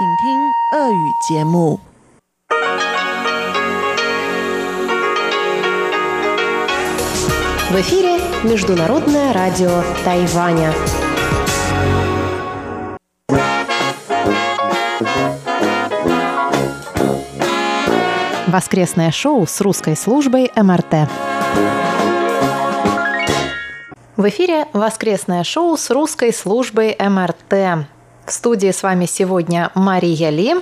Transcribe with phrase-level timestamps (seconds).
[0.00, 0.04] В
[7.80, 10.72] эфире Международное радио Тайваня.
[18.46, 21.08] Воскресное шоу с русской службой МРТ.
[24.16, 27.88] В эфире воскресное шоу с русской службой МРТ.
[28.28, 30.56] В студии с вами сегодня Мария Ли,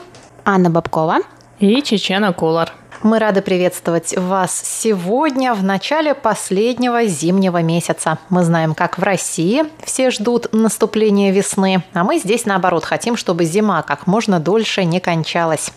[0.45, 1.16] Анна Бабкова
[1.59, 2.73] и Чечена Кулар.
[3.02, 8.19] Мы рады приветствовать вас сегодня в начале последнего зимнего месяца.
[8.29, 13.45] Мы знаем, как в России все ждут наступления весны, а мы здесь, наоборот, хотим, чтобы
[13.45, 15.73] зима как можно дольше не кончалась.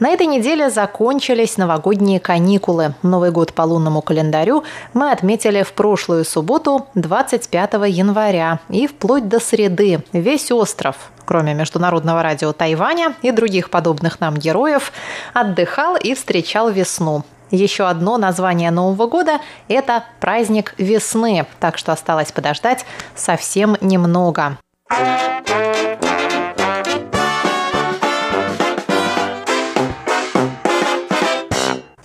[0.00, 2.94] На этой неделе закончились новогодние каникулы.
[3.02, 9.40] Новый год по лунному календарю мы отметили в прошлую субботу, 25 января, и вплоть до
[9.40, 14.92] среды весь остров, кроме Международного радио Тайваня и других подобных нам героев,
[15.34, 17.24] отдыхал и встречал весну.
[17.50, 24.56] Еще одно название Нового года– это праздник весны, так что осталось подождать совсем немного.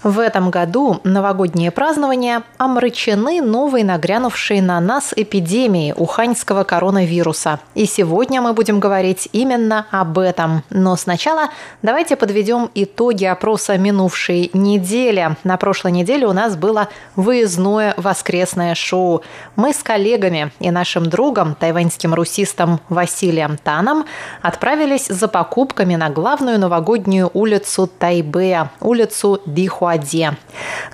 [0.07, 7.59] В этом году новогодние празднования омрачены новой нагрянувшей на нас эпидемией уханьского коронавируса.
[7.75, 10.63] И сегодня мы будем говорить именно об этом.
[10.69, 11.49] Но сначала
[11.81, 15.35] давайте подведем итоги опроса минувшей недели.
[15.43, 19.23] На прошлой неделе у нас было выездное воскресное шоу.
[19.57, 24.05] Мы с коллегами и нашим другом, тайваньским русистом Василием Таном,
[24.41, 30.35] отправились за покупками на главную новогоднюю улицу Тайбэя, улицу Дихуа воде.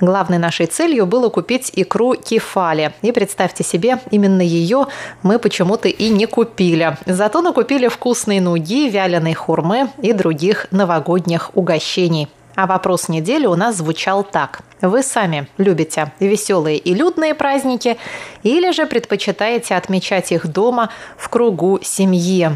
[0.02, 2.94] Главной нашей целью было купить икру кефали.
[3.02, 4.88] И представьте себе, именно ее
[5.22, 6.98] мы почему-то и не купили.
[7.06, 12.28] Зато накупили вкусные нуги, вяленой хурмы и других новогодних угощений.
[12.56, 14.62] А вопрос недели у нас звучал так.
[14.82, 17.98] Вы сами любите веселые и людные праздники
[18.44, 22.52] или же предпочитаете отмечать их дома в кругу семьи?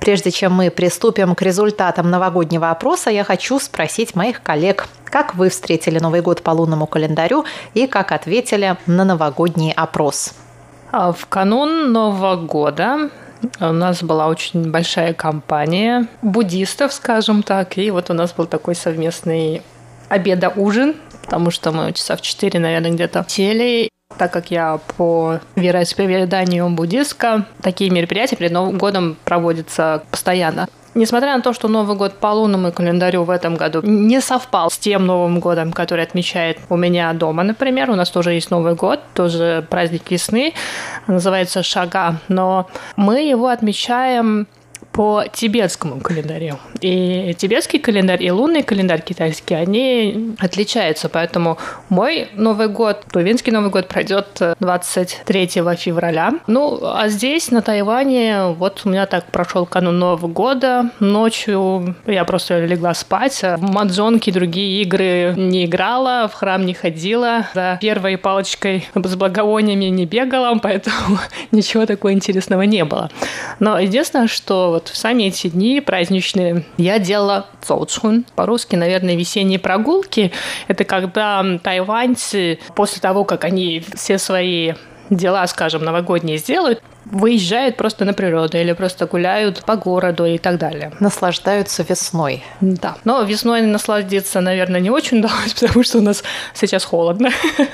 [0.00, 5.48] Прежде чем мы приступим к результатам новогоднего опроса, я хочу спросить моих коллег, как вы
[5.48, 7.44] встретили Новый год по лунному календарю
[7.74, 10.34] и как ответили на новогодний опрос.
[10.92, 13.10] А в канун Нового года
[13.60, 18.74] у нас была очень большая компания буддистов, скажем так, и вот у нас был такой
[18.74, 19.62] совместный
[20.08, 23.88] обеда-ужин, потому что мы часа в 4, наверное, где-то сели
[24.18, 30.68] так как я по вероисповеданию буддистка, такие мероприятия перед Новым годом проводятся постоянно.
[30.94, 34.78] Несмотря на то, что Новый год по лунному календарю в этом году не совпал с
[34.78, 39.00] тем Новым годом, который отмечает у меня дома, например, у нас тоже есть Новый год,
[39.12, 40.54] тоже праздник весны,
[41.08, 44.46] называется Шага, но мы его отмечаем
[44.94, 46.58] по тибетскому календарю.
[46.80, 51.08] И тибетский календарь и лунный календарь китайский, они отличаются.
[51.08, 56.34] Поэтому мой Новый год, тувинский Новый год пройдет 23 февраля.
[56.46, 60.90] Ну, а здесь, на Тайване, вот у меня так прошел канун Нового года.
[61.00, 63.42] Ночью я просто легла спать.
[63.42, 67.46] В маджонки, другие игры не играла, в храм не ходила.
[67.52, 71.18] За первой палочкой с благовониями не бегала, поэтому
[71.50, 73.10] ничего такого интересного не было.
[73.58, 78.26] Но единственное, что вот вот в сами эти дни праздничные я делала цоучхун.
[78.34, 80.30] По-русски, наверное, весенние прогулки.
[80.68, 84.74] Это когда тайваньцы после того, как они все свои
[85.08, 90.58] дела, скажем, новогодние сделают, выезжают просто на природу или просто гуляют по городу и так
[90.58, 90.92] далее.
[91.00, 92.42] Наслаждаются весной.
[92.60, 92.96] Да.
[93.04, 96.22] Но весной насладиться, наверное, не очень удалось, потому что у нас
[96.52, 97.30] сейчас холодно.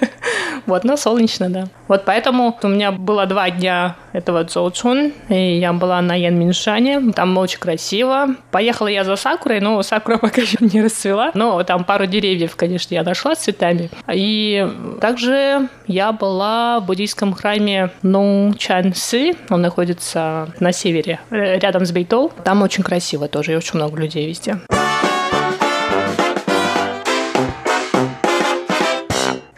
[0.66, 1.68] Вот, но солнечно, да.
[1.90, 7.36] Вот поэтому у меня было два дня этого Цоучун, и я была на Янминшане, там
[7.36, 8.36] очень красиво.
[8.52, 12.94] Поехала я за сакурой, но сакура пока еще не расцвела, но там пару деревьев, конечно,
[12.94, 13.90] я нашла с цветами.
[14.06, 14.68] И
[15.00, 21.90] также я была в буддийском храме Ноучансы, Чжи, он находится на севере, э, рядом с
[21.90, 22.30] Бейтол.
[22.44, 24.60] Там очень красиво тоже, и очень много людей везде.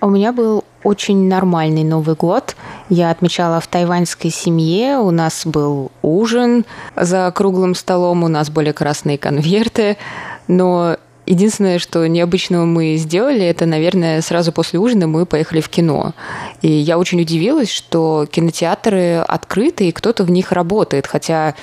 [0.00, 2.56] У меня был очень нормальный Новый год.
[2.88, 4.98] Я отмечала в тайваньской семье.
[4.98, 6.64] У нас был ужин
[6.96, 9.96] за круглым столом, у нас были красные конверты.
[10.48, 16.14] Но Единственное, что необычного мы сделали, это, наверное, сразу после ужина мы поехали в кино.
[16.62, 21.06] И я очень удивилась, что кинотеатры открыты, и кто-то в них работает.
[21.06, 21.54] Хотя,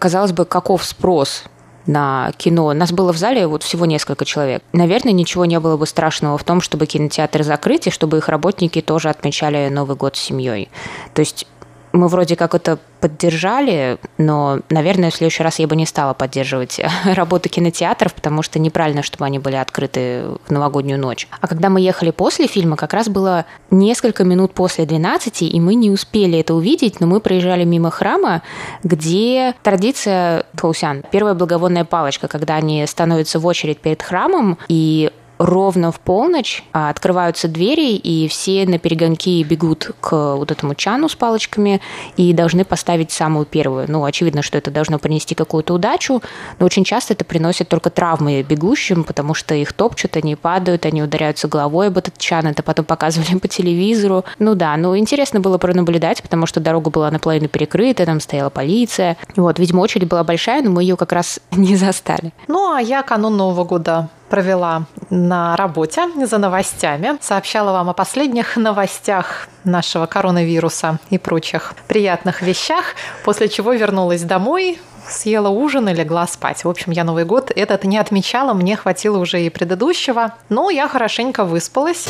[0.00, 1.44] казалось бы, каков спрос
[1.86, 2.72] на кино.
[2.72, 4.62] Нас было в зале вот всего несколько человек.
[4.72, 8.80] Наверное, ничего не было бы страшного в том, чтобы кинотеатры закрыть, и чтобы их работники
[8.80, 10.68] тоже отмечали Новый год с семьей.
[11.14, 11.46] То есть
[11.94, 16.80] мы вроде как это поддержали, но, наверное, в следующий раз я бы не стала поддерживать
[17.04, 21.28] работу кинотеатров, потому что неправильно, чтобы они были открыты в новогоднюю ночь.
[21.40, 25.74] А когда мы ехали после фильма, как раз было несколько минут после 12, и мы
[25.76, 28.42] не успели это увидеть, но мы проезжали мимо храма,
[28.82, 35.92] где традиция Таусян, первая благовонная палочка, когда они становятся в очередь перед храмом, и ровно
[35.92, 41.14] в полночь а, открываются двери, и все на перегонки бегут к вот этому чану с
[41.14, 41.80] палочками
[42.16, 43.86] и должны поставить самую первую.
[43.88, 46.22] Ну, очевидно, что это должно принести какую-то удачу,
[46.58, 51.02] но очень часто это приносит только травмы бегущим, потому что их топчут, они падают, они
[51.02, 54.24] ударяются головой об этот чан, это потом показывали по телевизору.
[54.38, 59.16] Ну да, ну интересно было пронаблюдать, потому что дорога была наполовину перекрыта, там стояла полиция.
[59.36, 62.32] Вот, видимо, очередь была большая, но мы ее как раз не застали.
[62.48, 68.56] Ну, а я канун Нового года провела на работе за новостями, сообщала вам о последних
[68.56, 76.26] новостях нашего коронавируса и прочих приятных вещах, после чего вернулась домой, съела ужин и легла
[76.26, 76.64] спать.
[76.64, 80.88] В общем, я Новый год этот не отмечала, мне хватило уже и предыдущего, но я
[80.88, 82.08] хорошенько выспалась.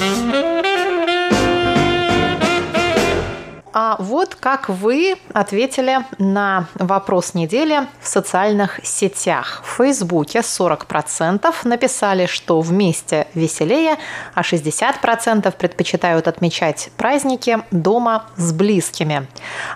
[3.77, 9.63] А вот как вы ответили на вопрос недели в социальных сетях.
[9.65, 13.97] В Фейсбуке 40% написали, что вместе веселее,
[14.33, 19.27] а 60% предпочитают отмечать праздники дома с близкими.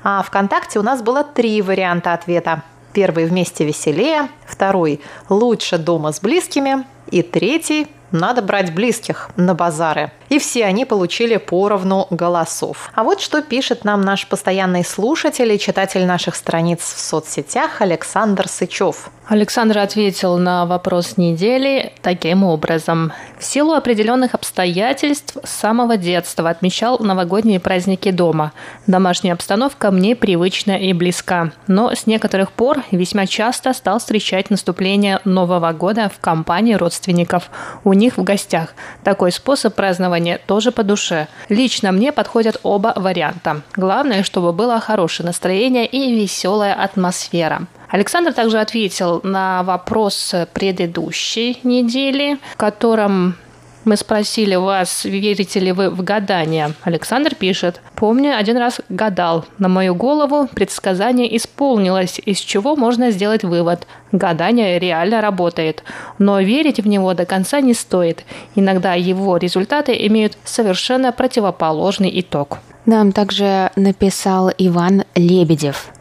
[0.05, 2.63] А ВКонтакте у нас было три варианта ответа.
[2.93, 10.11] Первый вместе веселее, второй лучше дома с близкими и третий надо брать близких на базары.
[10.29, 12.91] И все они получили поровну голосов.
[12.95, 18.49] А вот что пишет нам наш постоянный слушатель и читатель наших страниц в соцсетях Александр
[18.49, 19.11] Сычев.
[19.29, 23.13] Александр ответил на вопрос недели таким образом.
[23.39, 28.53] В силу определенных обстоятельств с самого детства отмечал новогодние праздники дома.
[28.87, 31.53] Домашняя обстановка мне привычна и близка.
[31.67, 37.51] Но с некоторых пор весьма часто стал встречать наступление Нового года в компании родственников.
[37.85, 38.73] У них в гостях.
[39.05, 41.29] Такой способ празднования тоже по душе.
[41.51, 43.61] Лично мне подходят оба варианта.
[43.77, 47.67] Главное, чтобы было хорошее настроение и веселая атмосфера.
[47.89, 53.37] Александр также ответил на вопрос предыдущей недели, в котором
[53.85, 56.75] мы спросили вас, верите ли вы в гадание.
[56.83, 57.81] Александр пишет.
[57.95, 59.47] Помню, один раз гадал.
[59.57, 63.87] На мою голову предсказание исполнилось, из чего можно сделать вывод.
[64.13, 65.85] Гадание реально работает.
[66.19, 68.25] Но верить в него до конца не стоит.
[68.55, 72.59] Иногда его результаты имеют совершенно противоположный итог.
[72.85, 75.93] Нам также написал Иван Лебедев.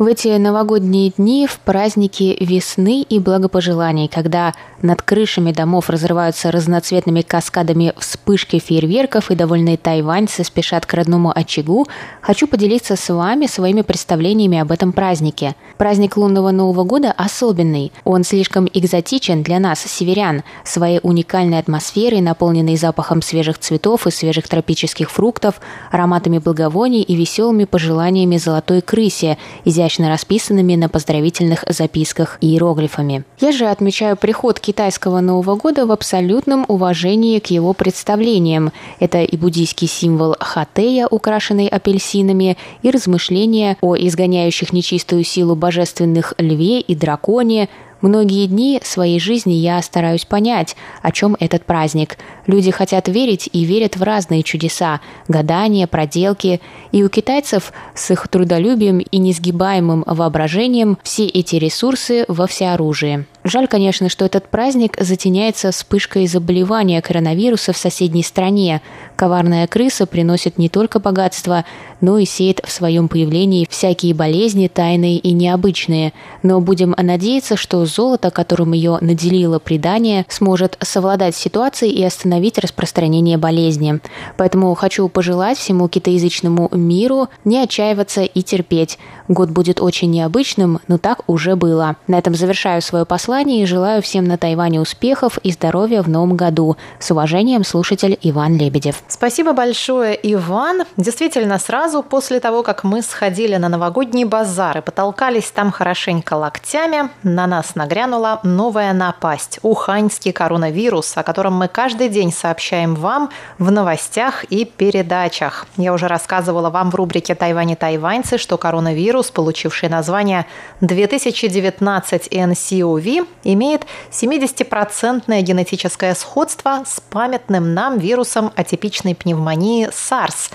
[0.00, 7.22] В эти новогодние дни, в праздники весны и благопожеланий, когда над крышами домов разрываются разноцветными
[7.22, 11.86] каскадами вспышки фейерверков и довольные тайваньцы спешат к родному очагу,
[12.20, 15.54] хочу поделиться с вами своими представлениями об этом празднике.
[15.76, 17.92] Праздник лунного Нового года особенный.
[18.04, 24.48] Он слишком экзотичен для нас, северян, своей уникальной атмосферой, наполненной запахом свежих цветов и свежих
[24.48, 25.60] тропических фруктов,
[25.90, 33.24] ароматами благовоний и веселыми пожеланиями золотой крысе, изящно расписанными на поздравительных записках и иероглифами.
[33.40, 38.70] Я же отмечаю приход китайского Нового года в абсолютном уважении к его представлениям.
[39.00, 46.80] Это и буддийский символ хатея, украшенный апельсинами, и размышления о изгоняющих нечистую силу божественных льве
[46.80, 47.68] и драконе,
[48.00, 52.16] Многие дни своей жизни я стараюсь понять, о чем этот праздник.
[52.46, 56.60] Люди хотят верить и верят в разные чудеса, гадания, проделки.
[56.92, 63.26] И у китайцев с их трудолюбием и несгибаемым воображением все эти ресурсы во всеоружии.
[63.42, 68.82] Жаль, конечно, что этот праздник затеняется вспышкой заболевания коронавируса в соседней стране.
[69.16, 71.64] Коварная крыса приносит не только богатство,
[72.02, 76.12] но и сеет в своем появлении всякие болезни, тайные и необычные.
[76.42, 82.58] Но будем надеяться, что золото, которым ее наделило предание, сможет совладать с ситуацией и остановить
[82.58, 84.00] распространение болезни.
[84.36, 88.98] Поэтому хочу пожелать всему китаязычному миру не отчаиваться и терпеть.
[89.28, 91.96] Год будет очень необычным, но так уже было.
[92.06, 96.36] На этом завершаю свое послание и желаю всем на Тайване успехов и здоровья в новом
[96.36, 96.76] году.
[96.98, 99.04] С уважением, слушатель Иван Лебедев.
[99.06, 100.82] Спасибо большое, Иван.
[100.96, 107.08] Действительно, сразу после того, как мы сходили на новогодний базар и потолкались там хорошенько локтями,
[107.22, 113.70] на нас нагрянула новая напасть– уханьский коронавирус, о котором мы каждый день сообщаем вам в
[113.70, 115.68] новостях и передачах.
[115.76, 120.46] Я уже рассказывала вам в рубрике «Тайвань и тайваньцы», что коронавирус, получивший название
[120.80, 130.50] 2019 NCOV, Имеет 70% генетическое сходство с памятным нам вирусом атипичной пневмонии SARS,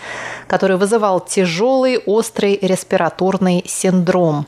[0.48, 4.46] который вызывал тяжелый острый респираторный синдром.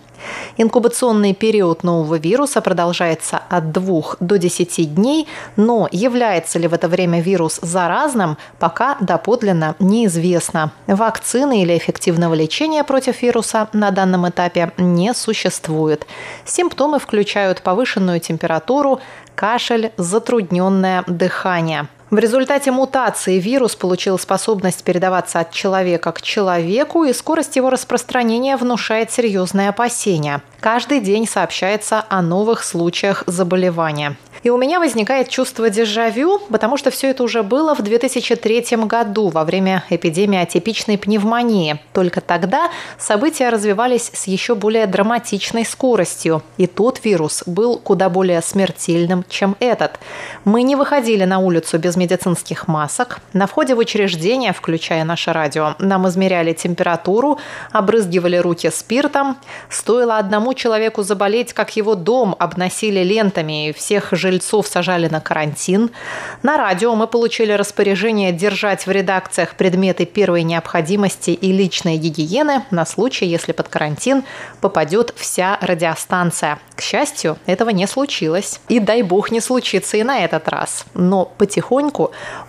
[0.57, 6.87] Инкубационный период нового вируса продолжается от 2 до 10 дней, но является ли в это
[6.87, 10.71] время вирус заразным, пока доподлинно неизвестно.
[10.87, 16.07] Вакцины или эффективного лечения против вируса на данном этапе не существует.
[16.45, 18.99] Симптомы включают повышенную температуру,
[19.35, 27.11] кашель, затрудненное дыхание– в результате мутации вирус получил способность передаваться от человека к человеку, и
[27.11, 30.41] скорость его распространения внушает серьезные опасения.
[30.61, 34.15] Каждый день сообщается о новых случаях заболевания.
[34.47, 39.27] И у меня возникает чувство дежавю, потому что все это уже было в 2003 году
[39.27, 41.81] во время эпидемии атипичной пневмонии.
[41.91, 46.43] Только тогда события развивались с еще более драматичной скоростью.
[46.55, 49.99] И тот вирус был куда более смертельным, чем этот.
[50.45, 53.19] Мы не выходили на улицу без медицинских масок.
[53.33, 57.39] На входе в учреждение, включая наше радио, нам измеряли температуру,
[57.71, 59.37] обрызгивали руки спиртом.
[59.69, 65.89] Стоило одному человеку заболеть, как его дом обносили лентами и всех жильцов сажали на карантин.
[66.43, 72.85] На радио мы получили распоряжение держать в редакциях предметы первой необходимости и личной гигиены на
[72.85, 74.23] случай, если под карантин
[74.61, 76.59] попадет вся радиостанция.
[76.75, 78.59] К счастью, этого не случилось.
[78.69, 80.85] И дай бог не случится и на этот раз.
[80.93, 81.86] Но потихоньку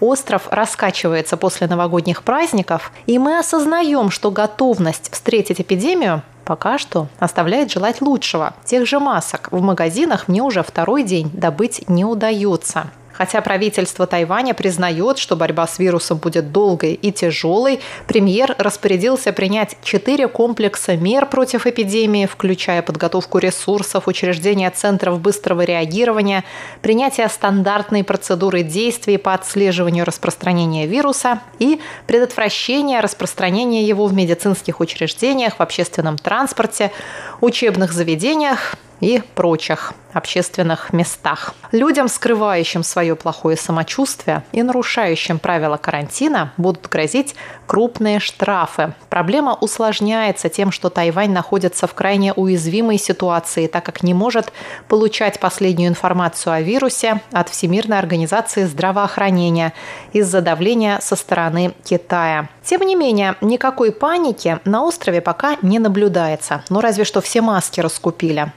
[0.00, 7.70] остров раскачивается после новогодних праздников, и мы осознаем, что готовность встретить эпидемию пока что оставляет
[7.70, 8.54] желать лучшего.
[8.64, 12.86] Тех же масок в магазинах мне уже второй день добыть не удается.
[13.18, 19.76] Хотя правительство Тайваня признает, что борьба с вирусом будет долгой и тяжелой, премьер распорядился принять
[19.82, 26.44] четыре комплекса мер против эпидемии, включая подготовку ресурсов, учреждение центров быстрого реагирования,
[26.80, 35.56] принятие стандартной процедуры действий по отслеживанию распространения вируса и предотвращение распространения его в медицинских учреждениях,
[35.56, 36.92] в общественном транспорте,
[37.40, 41.54] учебных заведениях и прочих общественных местах.
[41.72, 47.34] Людям, скрывающим свое плохое самочувствие и нарушающим правила карантина, будут грозить
[47.66, 48.94] крупные штрафы.
[49.10, 54.52] Проблема усложняется тем, что Тайвань находится в крайне уязвимой ситуации, так как не может
[54.88, 59.72] получать последнюю информацию о вирусе от Всемирной организации здравоохранения
[60.12, 62.48] из-за давления со стороны Китая.
[62.64, 66.64] Тем не менее, никакой паники на острове пока не наблюдается.
[66.70, 68.52] Ну, разве что все маски раскупили.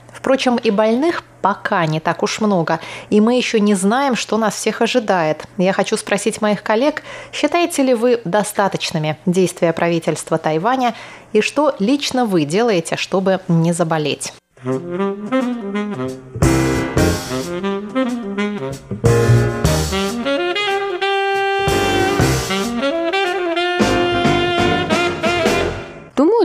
[0.57, 4.81] И больных пока не так уж много, и мы еще не знаем, что нас всех
[4.81, 5.45] ожидает.
[5.57, 10.93] Я хочу спросить моих коллег, считаете ли вы достаточными действия правительства Тайваня
[11.33, 14.33] и что лично вы делаете, чтобы не заболеть?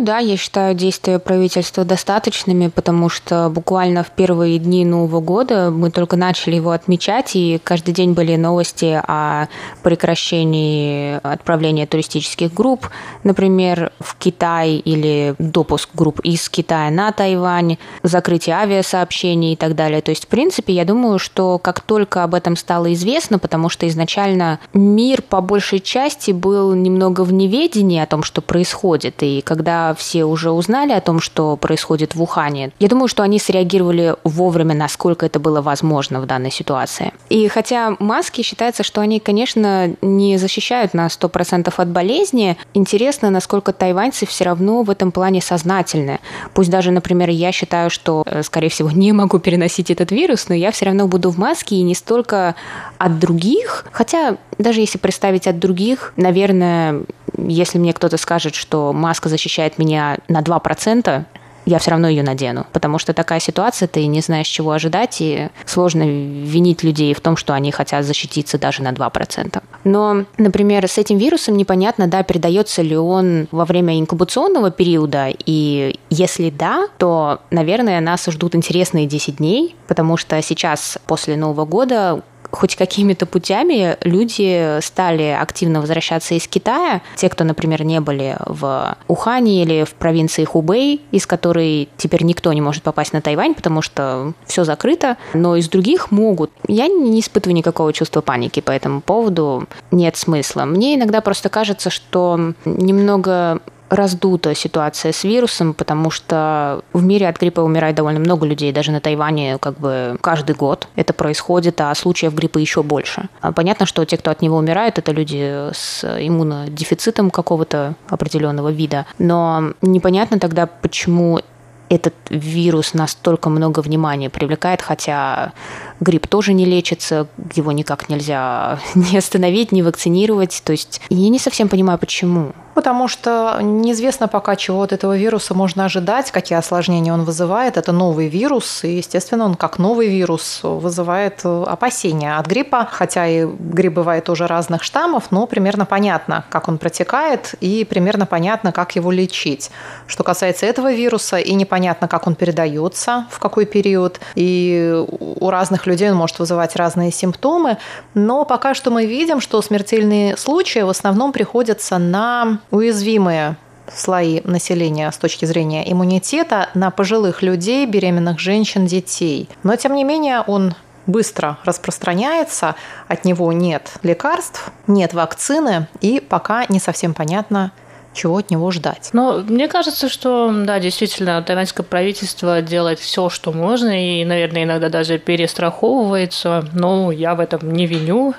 [0.06, 5.90] Да, я считаю действия правительства достаточными, потому что буквально в первые дни Нового года мы
[5.90, 9.48] только начали его отмечать, и каждый день были новости о
[9.82, 12.88] прекращении отправления туристических групп,
[13.24, 20.00] например, в Китай или допуск групп из Китая на Тайвань, закрытие авиасообщений и так далее.
[20.02, 23.88] То есть, в принципе, я думаю, что как только об этом стало известно, потому что
[23.88, 29.95] изначально мир по большей части был немного в неведении о том, что происходит, и когда
[29.96, 34.74] все уже узнали о том, что происходит в Ухане, я думаю, что они среагировали вовремя,
[34.74, 37.12] насколько это было возможно в данной ситуации.
[37.28, 43.72] И хотя маски считается, что они, конечно, не защищают на 100% от болезни, интересно, насколько
[43.72, 46.20] тайваньцы все равно в этом плане сознательны.
[46.54, 50.54] Пусть даже, например, я считаю, что, э, скорее всего, не могу переносить этот вирус, но
[50.54, 52.54] я все равно буду в маске и не столько
[52.98, 57.02] от других, хотя даже если представить от других, наверное,
[57.36, 61.24] если мне кто-то скажет, что маска защищает меня на 2%,
[61.66, 65.48] я все равно ее надену, потому что такая ситуация, ты не знаешь, чего ожидать, и
[65.66, 69.62] сложно винить людей в том, что они хотят защититься даже на 2%.
[69.82, 75.98] Но, например, с этим вирусом непонятно, да, передается ли он во время инкубационного периода, и
[76.08, 82.22] если да, то, наверное, нас ждут интересные 10 дней, потому что сейчас, после Нового года,
[82.50, 87.02] хоть какими-то путями люди стали активно возвращаться из Китая.
[87.16, 92.52] Те, кто, например, не были в Ухане или в провинции Хубэй, из которой теперь никто
[92.52, 96.50] не может попасть на Тайвань, потому что все закрыто, но из других могут.
[96.68, 99.66] Я не испытываю никакого чувства паники по этому поводу.
[99.90, 100.64] Нет смысла.
[100.64, 103.60] Мне иногда просто кажется, что немного
[103.96, 108.92] раздута ситуация с вирусом, потому что в мире от гриппа умирает довольно много людей, даже
[108.92, 113.28] на Тайване как бы каждый год это происходит, а случаев гриппа еще больше.
[113.40, 119.06] А понятно, что те, кто от него умирает, это люди с иммунодефицитом какого-то определенного вида,
[119.18, 121.40] но непонятно тогда, почему
[121.88, 125.52] этот вирус настолько много внимания привлекает, хотя
[126.00, 130.62] грипп тоже не лечится, его никак нельзя не остановить, не вакцинировать.
[130.64, 135.54] То есть я не совсем понимаю, почему потому что неизвестно пока, чего от этого вируса
[135.54, 137.78] можно ожидать, какие осложнения он вызывает.
[137.78, 143.26] Это новый вирус, и, естественно, он как новый вирус вызывает э, опасения от гриппа, хотя
[143.26, 148.72] и грипп бывает тоже разных штаммов, но примерно понятно, как он протекает, и примерно понятно,
[148.72, 149.70] как его лечить.
[150.06, 155.85] Что касается этого вируса, и непонятно, как он передается, в какой период, и у разных
[155.86, 157.78] людей он может вызывать разные симптомы,
[158.14, 163.56] но пока что мы видим, что смертельные случаи в основном приходятся на уязвимые
[163.94, 169.48] слои населения с точки зрения иммунитета на пожилых людей, беременных женщин, детей.
[169.62, 170.74] Но, тем не менее, он
[171.06, 172.74] быстро распространяется,
[173.08, 177.72] от него нет лекарств, нет вакцины, и пока не совсем понятно,
[178.16, 179.10] чего от него ждать.
[179.12, 184.88] Но мне кажется, что, да, действительно, тайваньское правительство делает все, что можно, и, наверное, иногда
[184.88, 186.64] даже перестраховывается.
[186.72, 188.34] Но я в этом не виню,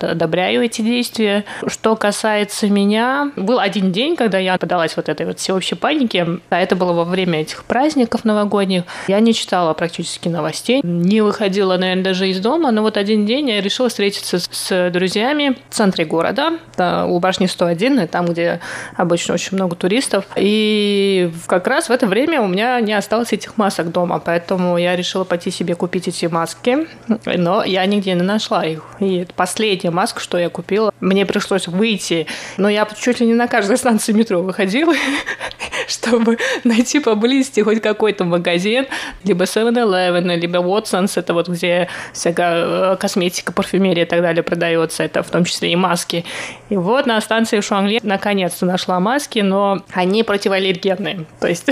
[0.00, 1.44] одобряю эти действия.
[1.66, 6.58] Что касается меня, был один день, когда я подалась вот этой вот всеобщей панике, а
[6.58, 8.84] это было во время этих праздников новогодних.
[9.08, 13.50] Я не читала практически новостей, не выходила, наверное, даже из дома, но вот один день
[13.50, 18.60] я решила встретиться с друзьями в центре города, у башни 101, там, где
[18.96, 20.24] обычно очень, очень много туристов.
[20.36, 24.96] И как раз в это время у меня не осталось этих масок дома, поэтому я
[24.96, 26.86] решила пойти себе купить эти маски,
[27.24, 28.84] но я нигде не нашла их.
[29.00, 33.48] И последняя маска, что я купила, мне пришлось выйти, но я чуть ли не на
[33.48, 34.94] каждой станции метро выходила,
[35.88, 38.86] чтобы найти поблизости хоть какой-то магазин,
[39.24, 45.02] либо 7-Eleven, либо Watsons, это вот где всякая э, косметика, парфюмерия и так далее продается,
[45.02, 46.24] это в том числе и маски.
[46.68, 51.24] И вот на станции Шуанли наконец-то нашла маски, но они противоаллергенные.
[51.40, 51.64] То есть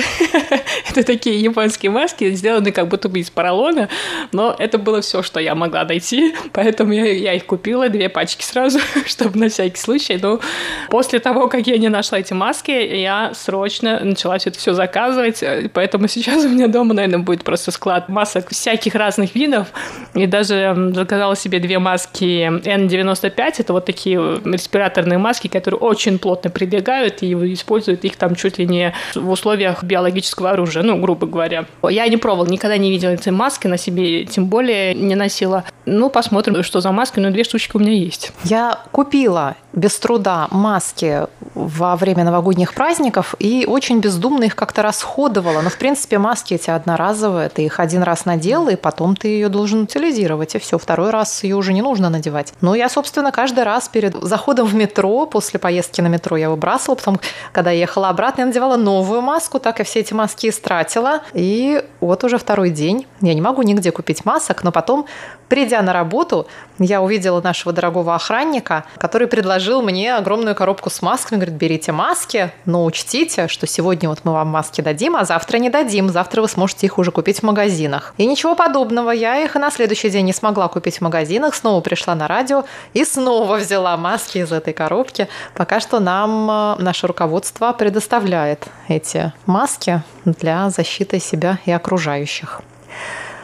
[0.91, 3.91] это такие японские маски, сделаны как будто бы из поролона,
[4.33, 8.43] но это было все, что я могла найти, поэтому я, я их купила, две пачки
[8.43, 10.19] сразу, чтобы на всякий случай.
[10.21, 10.41] Но
[10.89, 15.45] после того, как я не нашла эти маски, я срочно начала все это все заказывать,
[15.75, 19.69] поэтому сейчас у меня дома, наверное, будет просто склад масок всяких разных видов,
[20.15, 26.49] и даже заказала себе две маски N95, это вот такие респираторные маски, которые очень плотно
[26.51, 31.67] прилегают, и используют их там чуть ли не в условиях биологического оружия, ну, грубо говоря.
[31.89, 35.65] Я не пробовала, никогда не видела эти маски на себе, тем более не носила.
[35.85, 38.33] Ну, посмотрим, что за маски, но две штучки у меня есть.
[38.45, 45.61] Я купила без труда маски во время новогодних праздников и очень бездумно их как-то расходовала.
[45.61, 47.51] Но, в принципе, маски эти одноразовые.
[47.51, 50.79] Ты их один раз надел, и потом ты ее должен утилизировать, и все.
[50.79, 52.55] Второй раз ее уже не нужно надевать.
[52.63, 56.97] Но я, собственно, каждый раз перед заходом в метро, после поездки на метро я выбрасывала,
[56.97, 57.21] потом,
[57.53, 61.21] когда я ехала обратно, я надевала новую маску, так и все эти маски истратила.
[61.35, 63.07] И вот уже второй день.
[63.21, 65.05] Я не могу нигде купить масок, но потом,
[65.51, 66.47] придя на работу,
[66.79, 71.39] я увидела нашего дорогого охранника, который предложил мне огромную коробку с масками.
[71.39, 75.71] Говорит, берите маски, но учтите, что сегодня вот мы вам маски дадим, а завтра не
[75.71, 76.09] дадим.
[76.09, 78.15] Завтра вы сможете их уже купить в магазинах.
[78.17, 79.11] И ничего подобного.
[79.11, 81.55] Я их и на следующий день не смогла купить в магазинах.
[81.55, 85.29] Снова пришла на радио и снова взяла маски из этой коробки.
[85.55, 92.63] Пока что нам э, наше руководство предоставляет эти маски для защиты себя и окружающих.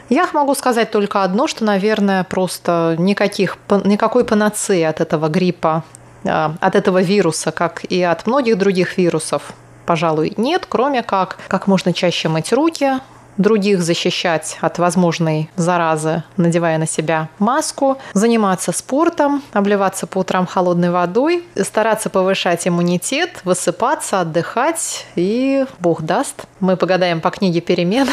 [0.08, 5.84] Я могу сказать только одно, что, наверное, просто никаких, никакой панацеи от этого гриппа,
[6.24, 9.52] от этого вируса, как и от многих других вирусов,
[9.86, 13.00] пожалуй, нет, кроме как как можно чаще мыть руки,
[13.36, 20.90] других защищать от возможной заразы, надевая на себя маску, заниматься спортом, обливаться по утрам холодной
[20.90, 28.08] водой, стараться повышать иммунитет, высыпаться, отдыхать, и Бог даст, мы погадаем по книге «Перемен»,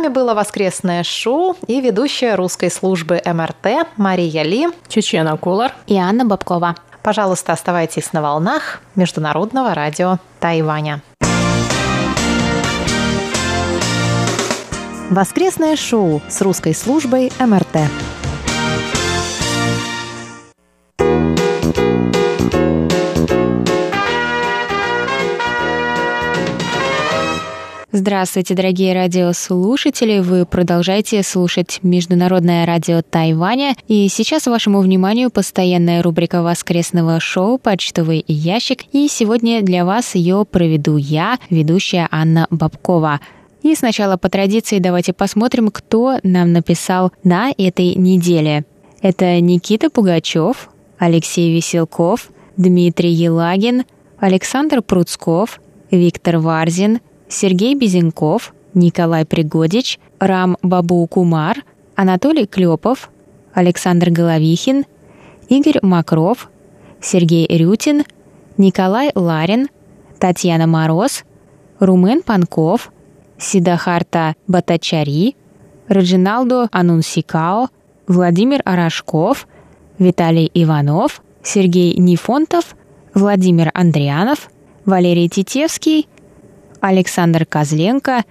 [0.09, 6.75] Было воскресное шоу и ведущая русской службы МРТ Мария Ли, Чечена Кулар и Анна Бабкова.
[7.01, 11.01] Пожалуйста, оставайтесь на волнах Международного радио Тайваня.
[15.09, 17.77] Воскресное шоу с русской службой МРТ.
[27.91, 30.19] Здравствуйте, дорогие радиослушатели!
[30.19, 33.73] Вы продолжаете слушать Международное радио Тайваня.
[33.87, 38.83] И сейчас вашему вниманию постоянная рубрика воскресного шоу «Почтовый ящик».
[38.91, 43.21] И сегодня для вас ее проведу я, ведущая Анна Бабкова.
[43.63, 48.65] И сначала по традиции давайте посмотрим, кто нам написал на этой неделе.
[49.01, 53.85] Это Никита Пугачев, Алексей Веселков, Дмитрий Елагин,
[54.19, 56.99] Александр Пруцков, Виктор Варзин–
[57.29, 61.63] Сергей Безенков, Николай Пригодич, Рам Бабу Кумар,
[61.95, 63.11] Анатолий Клепов,
[63.53, 64.85] Александр Головихин,
[65.47, 66.49] Игорь Макров,
[67.01, 68.03] Сергей Рютин,
[68.57, 69.69] Николай Ларин,
[70.19, 71.23] Татьяна Мороз,
[71.79, 72.91] Румен Панков,
[73.37, 75.35] Сидахарта Батачари,
[75.87, 77.69] Раджиналдо Анунсикао,
[78.07, 79.47] Владимир Арашков,
[79.99, 82.75] Виталий Иванов, Сергей Нефонтов,
[83.13, 84.49] Владимир Андрианов,
[84.85, 86.07] Валерий Титевский,
[86.81, 88.23] Александр Козленко,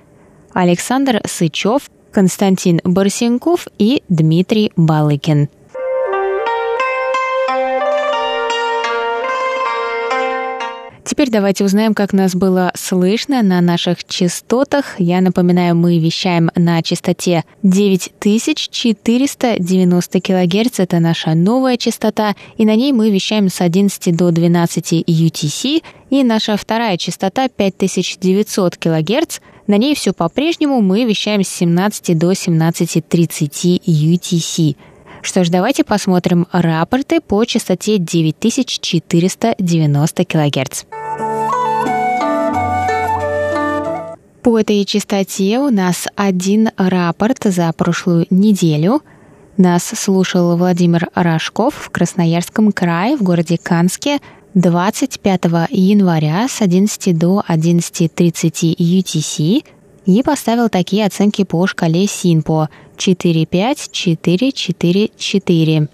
[0.53, 5.49] Александр Сычев, Константин Барсенков и Дмитрий Балыкин.
[11.09, 15.01] Теперь давайте узнаем, как нас было слышно на наших частотах.
[15.01, 20.81] Я напоминаю, мы вещаем на частоте 9490 кГц.
[20.81, 22.37] Это наша новая частота.
[22.59, 25.83] И на ней мы вещаем с 11 до 12 UTC.
[26.11, 29.39] И наша вторая частота 5900 кГц.
[29.67, 30.83] На ней все по-прежнему.
[30.83, 34.77] Мы вещаем с 17 до 17.30 UTC.
[35.23, 40.85] Что ж, давайте посмотрим рапорты по частоте 9490 кГц.
[44.43, 49.03] По этой частоте у нас один рапорт за прошлую неделю.
[49.57, 54.19] Нас слушал Владимир Рожков в Красноярском крае в городе Канске
[54.55, 59.65] 25 января с 11 до 11.30 UTC
[60.07, 62.69] и поставил такие оценки по шкале СИНПО
[62.99, 65.89] 4-5, 4-4-4.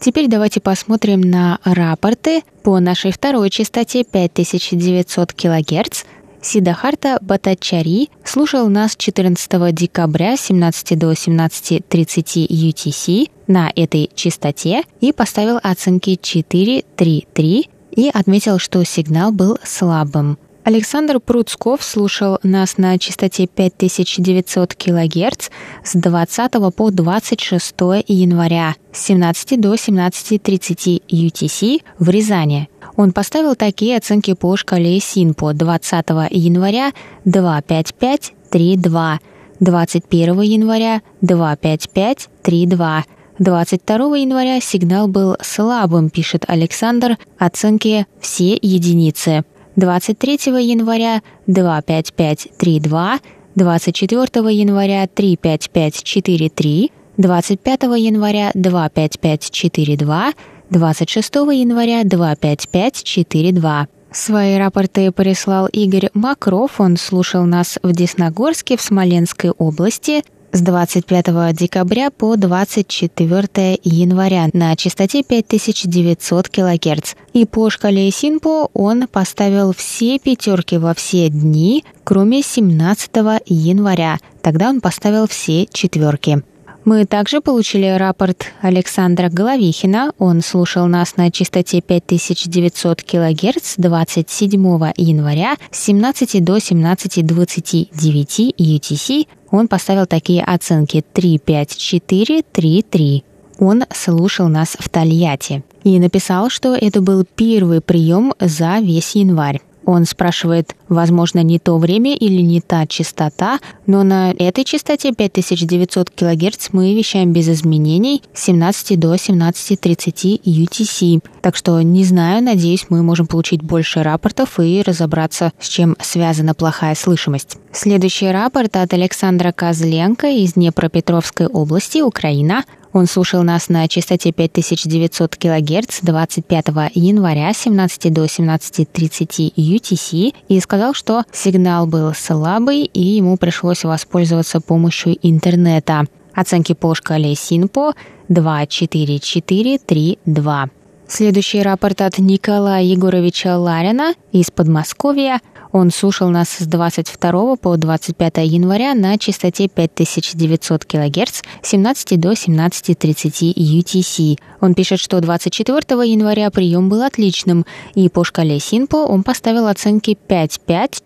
[0.00, 6.04] Теперь давайте посмотрим на рапорты по нашей второй частоте 5900 кГц.
[6.40, 15.58] Сидахарта Батачари слушал нас 14 декабря 17 до 17.30 UTC на этой частоте и поставил
[15.60, 20.38] оценки 4.3.3 и отметил, что сигнал был слабым.
[20.66, 25.50] Александр Пруцков слушал нас на частоте 5900 кГц
[25.84, 27.74] с 20 по 26
[28.08, 32.68] января с 17 до 17.30 UTC в Рязани.
[32.96, 36.90] Он поставил такие оценки по шкале СИНПО 20 января
[37.24, 39.20] 25532,
[39.60, 43.04] 21 января 25532,
[43.38, 49.44] 22 января сигнал был слабым, пишет Александр, оценки все единицы.
[49.76, 53.20] 23 января 25532,
[53.54, 60.32] 24 января 35543, 25 января 25542,
[60.70, 63.88] 26 января 25542.
[64.12, 66.80] Свои рапорты прислал Игорь Макров.
[66.80, 74.76] Он слушал нас в Десногорске в Смоленской области с 25 декабря по 24 января на
[74.76, 77.14] частоте 5900 кГц.
[77.32, 83.10] И по шкале Синпо он поставил все пятерки во все дни, кроме 17
[83.46, 84.18] января.
[84.42, 86.42] Тогда он поставил все четверки.
[86.86, 90.12] Мы также получили рапорт Александра Головихина.
[90.18, 94.52] Он слушал нас на частоте 5900 кГц 27
[94.96, 99.26] января с 17 до 17.29 UTC.
[99.50, 103.24] Он поставил такие оценки 3, 5, 4, 3, 3.
[103.58, 109.60] Он слушал нас в Тольятти и написал, что это был первый прием за весь январь.
[109.86, 116.10] Он спрашивает, возможно, не то время или не та частота, но на этой частоте 5900
[116.10, 121.22] кГц мы вещаем без изменений с 17 до 17.30 UTC.
[121.40, 126.54] Так что не знаю, надеюсь, мы можем получить больше рапортов и разобраться, с чем связана
[126.54, 127.56] плохая слышимость.
[127.72, 132.64] Следующий рапорт от Александра Козленко из Днепропетровской области, Украина.
[132.92, 140.60] Он слушал нас на частоте 5900 кГц 25 января с 17 до 17.30 UTC и
[140.60, 146.04] сказал, что сигнал был слабый и ему пришлось воспользоваться помощью интернета.
[146.34, 147.94] Оценки по шкале СИНПО
[148.28, 150.70] 24432.
[151.08, 155.40] Следующий рапорт от Николая Егоровича Ларина из Подмосковья.
[155.78, 162.32] Он слушал нас с 22 по 25 января на частоте 5900 кГц с 17 до
[162.32, 164.38] 17.30 UTC.
[164.62, 165.78] Он пишет, что 24
[166.10, 171.02] января прием был отличным, и по шкале Синпо он поставил оценки 5-5,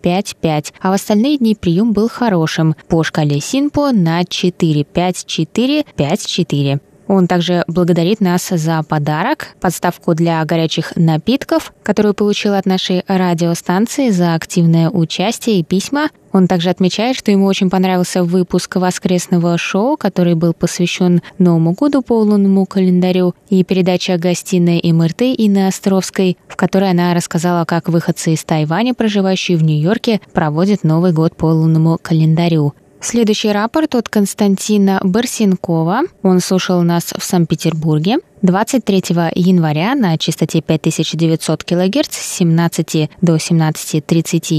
[0.00, 2.76] 4-5-5, а в остальные дни прием был хорошим.
[2.86, 6.80] По шкале Синпо на 4-5-4-5-4.
[7.06, 14.10] Он также благодарит нас за подарок, подставку для горячих напитков, которую получил от нашей радиостанции
[14.10, 16.08] за активное участие и письма.
[16.32, 22.02] Он также отмечает, что ему очень понравился выпуск воскресного шоу, который был посвящен Новому году
[22.02, 28.32] по лунному календарю, и передача «Гостиная МРТ» Инны Островской, в которой она рассказала, как выходцы
[28.32, 32.74] из Тайваня, проживающие в Нью-Йорке, проводят Новый год по лунному календарю.
[33.04, 36.04] Следующий рапорт от Константина Барсенкова.
[36.22, 39.02] Он слушал нас в Санкт-Петербурге 23
[39.34, 44.04] января на частоте 5900 кГц с 17 до 17.30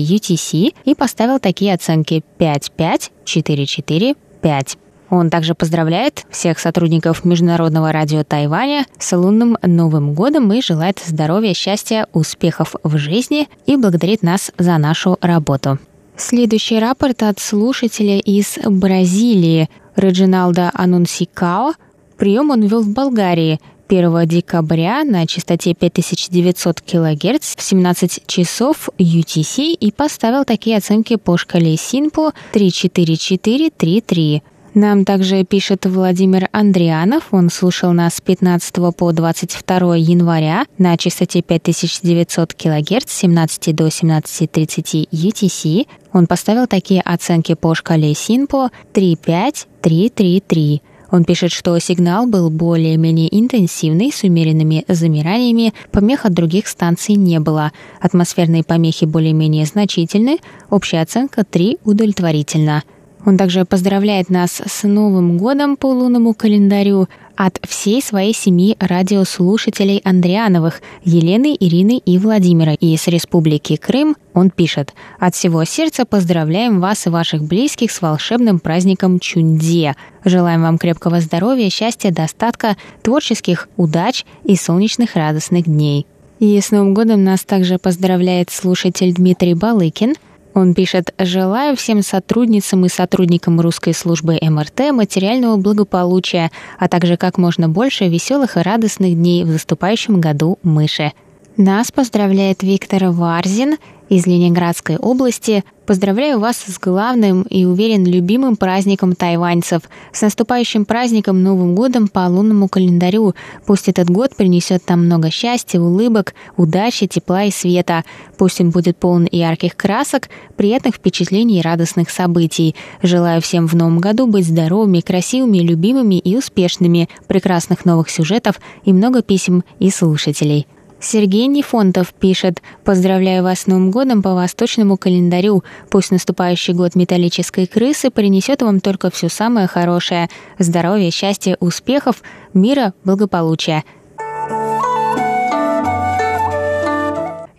[0.03, 4.77] UTC и поставил такие оценки 5-5, 4-4, 5.
[5.09, 11.55] Он также поздравляет всех сотрудников Международного радио Тайваня с лунным Новым годом и желает здоровья,
[11.55, 15.79] счастья, успехов в жизни и благодарит нас за нашу работу.
[16.17, 21.73] Следующий рапорт от слушателя из Бразилии Реджиналда Анунсикао.
[22.17, 29.73] Прием он вел в Болгарии 1 декабря на частоте 5900 кГц в 17 часов UTC
[29.73, 34.41] и поставил такие оценки по шкале Синпо 34433.
[34.75, 37.29] Нам также пишет Владимир Андрианов.
[37.31, 43.87] Он слушал нас с 15 по 22 января на частоте 5900 кГц с 17 до
[43.87, 45.87] 17.30 UTC.
[46.11, 50.81] Он поставил такие оценки по шкале Синпо 3.5, 3.3.3.
[51.09, 57.39] Он пишет, что сигнал был более-менее интенсивный, с умеренными замираниями, помех от других станций не
[57.39, 57.71] было.
[58.01, 62.83] Атмосферные помехи более-менее значительны, общая оценка 3 удовлетворительно.
[63.25, 69.99] Он также поздравляет нас с Новым годом по лунному календарю от всей своей семьи радиослушателей
[70.05, 72.73] Андриановых Елены, Ирины и Владимира.
[72.73, 78.01] И с Республики Крым он пишет «От всего сердца поздравляем вас и ваших близких с
[78.01, 79.95] волшебным праздником Чунде.
[80.23, 86.05] Желаем вам крепкого здоровья, счастья, достатка, творческих удач и солнечных радостных дней».
[86.39, 90.13] И с Новым годом нас также поздравляет слушатель Дмитрий Балыкин–
[90.55, 97.37] он пишет «Желаю всем сотрудницам и сотрудникам русской службы МРТ материального благополучия, а также как
[97.37, 101.11] можно больше веселых и радостных дней в заступающем году мыши».
[101.57, 103.77] Нас поздравляет Виктор Варзин
[104.09, 105.63] из Ленинградской области.
[105.85, 109.83] Поздравляю вас с главным и, уверен, любимым праздником тайваньцев.
[110.11, 113.35] С наступающим праздником Новым годом по лунному календарю.
[113.67, 118.03] Пусть этот год принесет нам много счастья, улыбок, удачи, тепла и света.
[118.37, 122.75] Пусть он будет полон ярких красок, приятных впечатлений и радостных событий.
[123.03, 128.91] Желаю всем в Новом году быть здоровыми, красивыми, любимыми и успешными, прекрасных новых сюжетов и
[128.91, 130.65] много писем и слушателей.
[131.05, 135.63] Сергей Нефонтов пишет «Поздравляю вас с Новым годом по восточному календарю.
[135.91, 140.29] Пусть наступающий год металлической крысы принесет вам только все самое хорошее.
[140.57, 142.23] Здоровья, счастья, успехов,
[142.55, 143.83] мира, благополучия».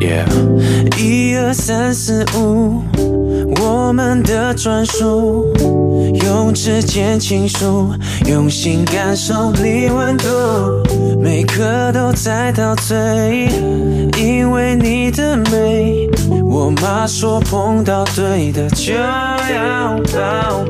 [0.00, 0.28] Yeah.
[3.60, 5.46] 我们的专属，
[6.24, 7.92] 用指尖倾诉，
[8.26, 10.26] 用心感受你温度，
[11.20, 13.48] 每刻都在陶醉，
[14.16, 16.08] 因为你的美，
[16.48, 20.64] 我妈说碰到对的就要宝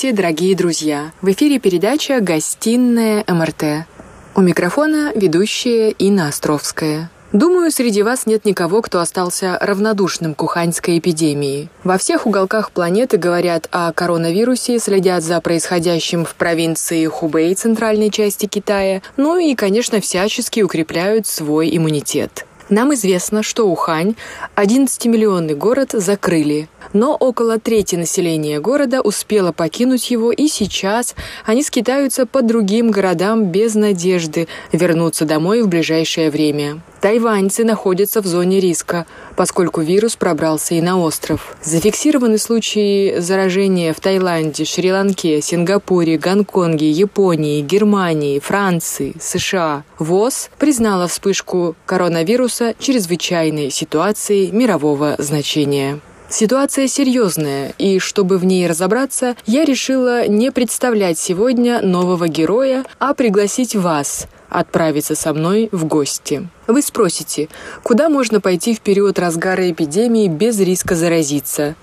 [0.00, 1.12] Здравствуйте, дорогие друзья!
[1.20, 3.86] В эфире передача «Гостиная МРТ».
[4.34, 7.10] У микрофона ведущая Инна Островская.
[7.32, 11.68] Думаю, среди вас нет никого, кто остался равнодушным к уханьской эпидемии.
[11.84, 18.46] Во всех уголках планеты говорят о коронавирусе, следят за происходящим в провинции Хубэй, центральной части
[18.46, 22.46] Китая, ну и, конечно, всячески укрепляют свой иммунитет.
[22.70, 24.14] Нам известно, что Ухань,
[24.54, 26.68] 11-миллионный город, закрыли.
[26.92, 31.14] Но около трети населения города успело покинуть его, и сейчас
[31.44, 36.80] они скитаются по другим городам без надежды вернуться домой в ближайшее время.
[37.00, 41.56] Тайваньцы находятся в зоне риска, поскольку вирус пробрался и на остров.
[41.62, 49.84] Зафиксированы случаи заражения в Таиланде, Шри-Ланке, Сингапуре, Гонконге, Японии, Германии, Франции, США.
[49.98, 56.00] ВОЗ признала вспышку коронавируса чрезвычайной ситуацией мирового значения.
[56.30, 63.14] Ситуация серьезная, и чтобы в ней разобраться, я решила не представлять сегодня нового героя, а
[63.14, 66.48] пригласить вас– отправиться со мной в гости.
[66.68, 67.48] Вы спросите,
[67.82, 71.74] куда можно пойти в период разгара эпидемии без риска заразиться?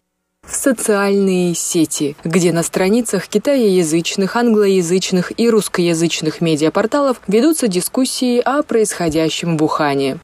[0.47, 9.57] в социальные сети, где на страницах китаеязычных, англоязычных и русскоязычных медиапорталов ведутся дискуссии о происходящем
[9.57, 10.19] в Ухане.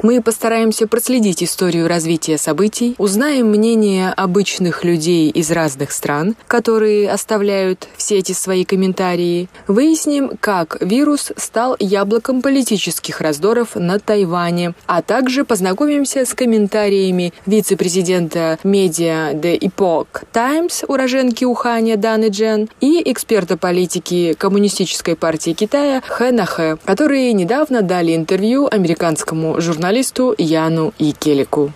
[0.00, 7.88] Мы постараемся проследить историю развития событий, узнаем мнение обычных людей из разных стран, которые оставляют
[7.96, 15.44] все эти свои комментарии, выясним, как вирус стал яблоком политических раздоров на Тайване, а также
[15.44, 24.34] познакомимся с комментариями вице-президента медиа The Epoch Times уроженки Уханя Даны Джен и эксперта политики
[24.36, 31.72] Коммунистической партии Китая Хэ Нахэ, которые недавно дали интервью американскому журналисту журналисту Яну Якелику.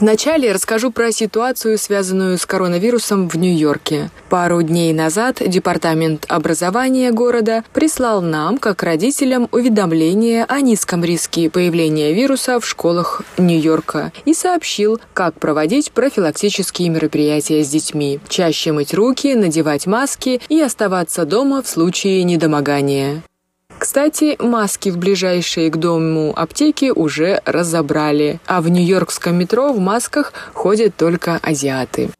[0.00, 4.10] Вначале расскажу про ситуацию, связанную с коронавирусом в Нью-Йорке.
[4.30, 12.14] Пару дней назад Департамент образования города прислал нам, как родителям, уведомление о низком риске появления
[12.14, 18.20] вируса в школах Нью-Йорка и сообщил, как проводить профилактические мероприятия с детьми.
[18.26, 23.22] Чаще мыть руки, надевать маски и оставаться дома в случае недомогания.
[23.80, 30.34] Кстати, маски в ближайшие к дому аптеки уже разобрали, а в нью-йоркском метро в масках
[30.52, 32.10] ходят только азиаты.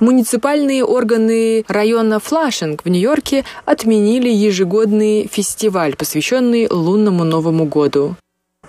[0.00, 8.16] Муниципальные органы района Флашинг в Нью-Йорке отменили ежегодный фестиваль, посвященный лунному Новому году.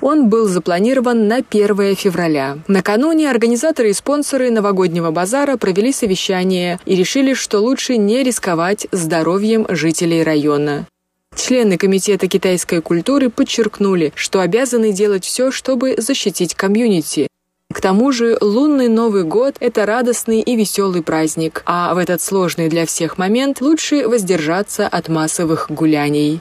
[0.01, 2.57] Он был запланирован на 1 февраля.
[2.67, 9.65] Накануне организаторы и спонсоры новогоднего базара провели совещание и решили, что лучше не рисковать здоровьем
[9.69, 10.85] жителей района.
[11.35, 17.27] Члены Комитета китайской культуры подчеркнули, что обязаны делать все, чтобы защитить комьюнити.
[17.73, 22.69] К тому же лунный Новый год– это радостный и веселый праздник, а в этот сложный
[22.69, 26.39] для всех момент лучше воздержаться от массовых гуляний.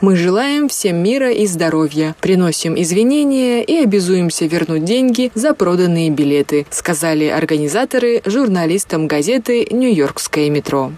[0.00, 6.66] Мы желаем всем мира и здоровья, приносим извинения и обязуемся вернуть деньги за проданные билеты,
[6.70, 10.92] сказали организаторы журналистам газеты «Нью-Йоркское метро».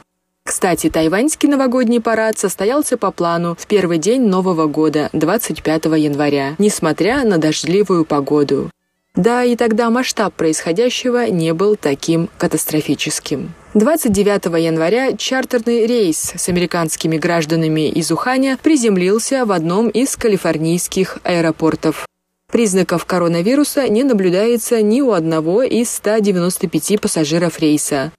[0.45, 7.25] Кстати, тайваньский новогодний парад состоялся по плану в первый день Нового года, 25 января, несмотря
[7.25, 8.71] на дождливую погоду.
[9.15, 13.55] Да, и тогда масштаб происходящего не был таким катастрофическим.
[13.75, 22.07] 29 января чартерный рейс с американскими гражданами из Уханя приземлился в одном из калифорнийских аэропортов.
[22.51, 28.13] Признаков коронавируса не наблюдается ни у одного из 195 пассажиров рейса.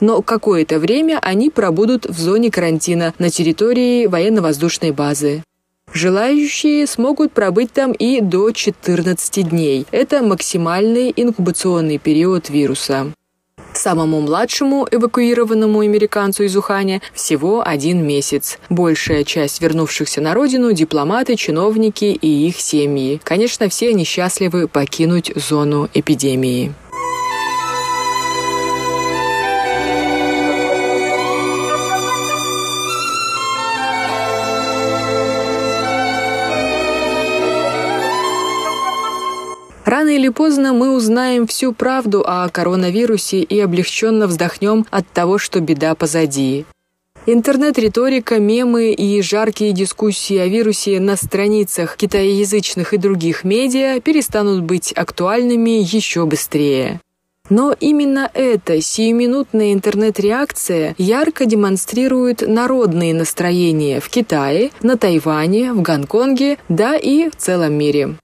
[0.00, 5.42] Но какое-то время они пробудут в зоне карантина на территории военно-воздушной базы.
[5.92, 9.86] Желающие смогут пробыть там и до 14 дней.
[9.90, 13.12] Это максимальный инкубационный период вируса.
[13.72, 18.58] Самому младшему эвакуированному американцу из Уханя всего один месяц.
[18.68, 23.20] Большая часть вернувшихся на родину– дипломаты, чиновники и их семьи.
[23.22, 26.74] Конечно, все они счастливы покинуть зону эпидемии.
[39.88, 45.60] Рано или поздно мы узнаем всю правду о коронавирусе и облегченно вздохнем от того, что
[45.60, 46.66] беда позади.
[47.24, 54.92] Интернет-риторика, мемы и жаркие дискуссии о вирусе на страницах китаеязычных и других медиа перестанут быть
[54.92, 57.00] актуальными еще быстрее.
[57.48, 66.58] Но именно эта сиюминутная интернет-реакция ярко демонстрирует народные настроения в Китае, на Тайване, в Гонконге,
[66.68, 68.16] да и в целом мире.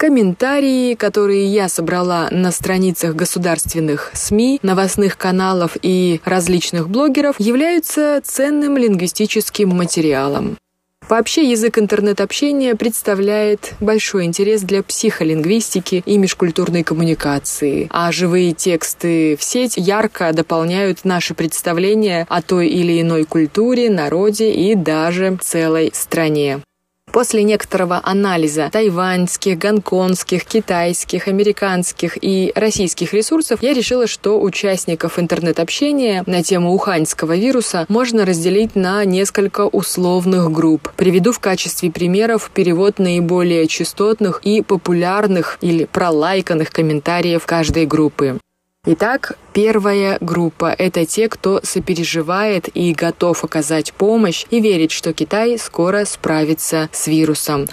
[0.00, 8.78] Комментарии, которые я собрала на страницах государственных СМИ, новостных каналов и различных блогеров, являются ценным
[8.78, 10.56] лингвистическим материалом.
[11.06, 19.42] Вообще язык интернет-общения представляет большой интерес для психолингвистики и межкультурной коммуникации, а живые тексты в
[19.42, 26.62] сеть ярко дополняют наши представления о той или иной культуре, народе и даже целой стране.
[27.12, 36.22] После некоторого анализа тайваньских, гонконгских, китайских, американских и российских ресурсов, я решила, что участников интернет-общения
[36.26, 40.90] на тему уханьского вируса можно разделить на несколько условных групп.
[40.96, 48.38] Приведу в качестве примеров перевод наиболее частотных и популярных или пролайканных комментариев каждой группы.
[48.86, 55.58] Итак, первая группа– это те, кто сопереживает и готов оказать помощь и верит, что Китай
[55.58, 57.66] скоро справится с вирусом.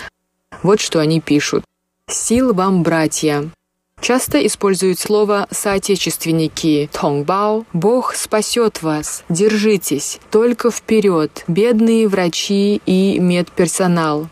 [0.63, 1.63] Вот что они пишут.
[2.09, 3.49] «Сил вам, братья!»
[4.01, 7.65] Часто используют слово «соотечественники» «тонгбао».
[7.71, 9.23] «Бог спасет вас!
[9.29, 10.19] Держитесь!
[10.29, 11.45] Только вперед!
[11.47, 14.27] Бедные врачи и медперсонал!»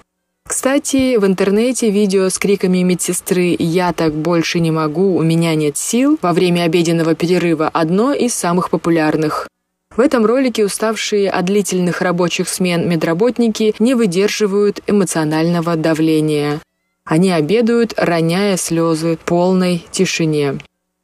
[0.48, 5.76] Кстати, в интернете видео с криками медсестры «Я так больше не могу, у меня нет
[5.76, 9.48] сил» во время обеденного перерыва одно из самых популярных.
[9.96, 16.62] В этом ролике уставшие от длительных рабочих смен медработники не выдерживают эмоционального давления.
[17.06, 20.60] Они обедают, роняя слезы полной тишине.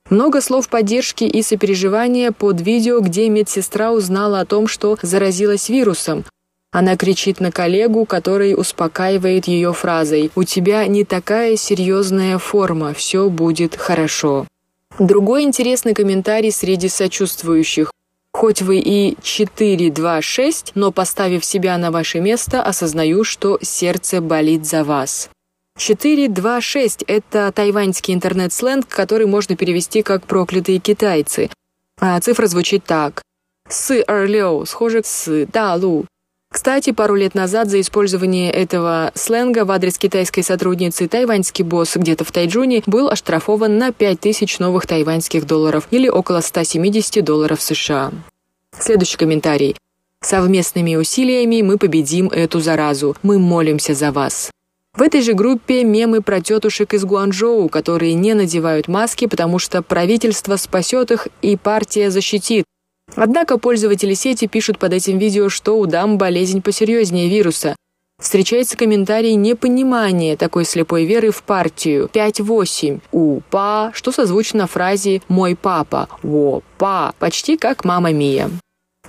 [0.10, 6.26] Много слов поддержки и сопереживания под видео, где медсестра узнала о том, что заразилась вирусом,
[6.72, 13.30] она кричит на коллегу, который успокаивает ее фразой «У тебя не такая серьезная форма, все
[13.30, 14.48] будет хорошо».
[14.98, 17.92] Другой интересный комментарий среди сочувствующих.
[18.34, 24.84] Хоть вы и 4-2-6, но поставив себя на ваше место, осознаю, что сердце болит за
[24.86, 25.30] вас.
[25.78, 31.50] 4-2-6– это тайваньский интернет-сленг, который можно перевести как «проклятые китайцы».
[32.00, 33.22] А цифра звучит так.
[33.68, 36.06] Сы Эрлео схоже с Далу.
[36.52, 42.26] Кстати, пару лет назад за использование этого сленга в адрес китайской сотрудницы тайваньский босс где-то
[42.26, 48.12] в Тайджуне был оштрафован на 5000 новых тайваньских долларов или около 170 долларов США.
[48.78, 49.78] Следующий комментарий.
[50.20, 53.16] Совместными усилиями мы победим эту заразу.
[53.24, 54.52] Мы молимся за вас.
[54.94, 59.82] В этой же группе мемы про тетушек из Гуанчжоу, которые не надевают маски, потому что
[59.82, 62.66] правительство спасет их и партия защитит.
[63.16, 67.76] Однако пользователи сети пишут под этим видео, что у дам болезнь посерьезнее вируса.
[68.20, 72.08] Встречается комментарий непонимания такой слепой веры в партию.
[72.14, 73.00] 5-8.
[73.12, 76.08] У-па, что созвучно фразе «мой папа».
[76.22, 78.52] Во-па, почти как «мама Мия».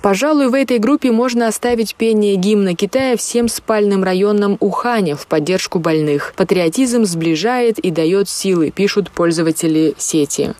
[0.01, 5.79] Пожалуй, в этой группе можно оставить пение гимна Китая всем спальным районам Уханя в поддержку
[5.79, 6.33] больных.
[6.35, 10.55] Патриотизм сближает и дает силы, пишут пользователи сети.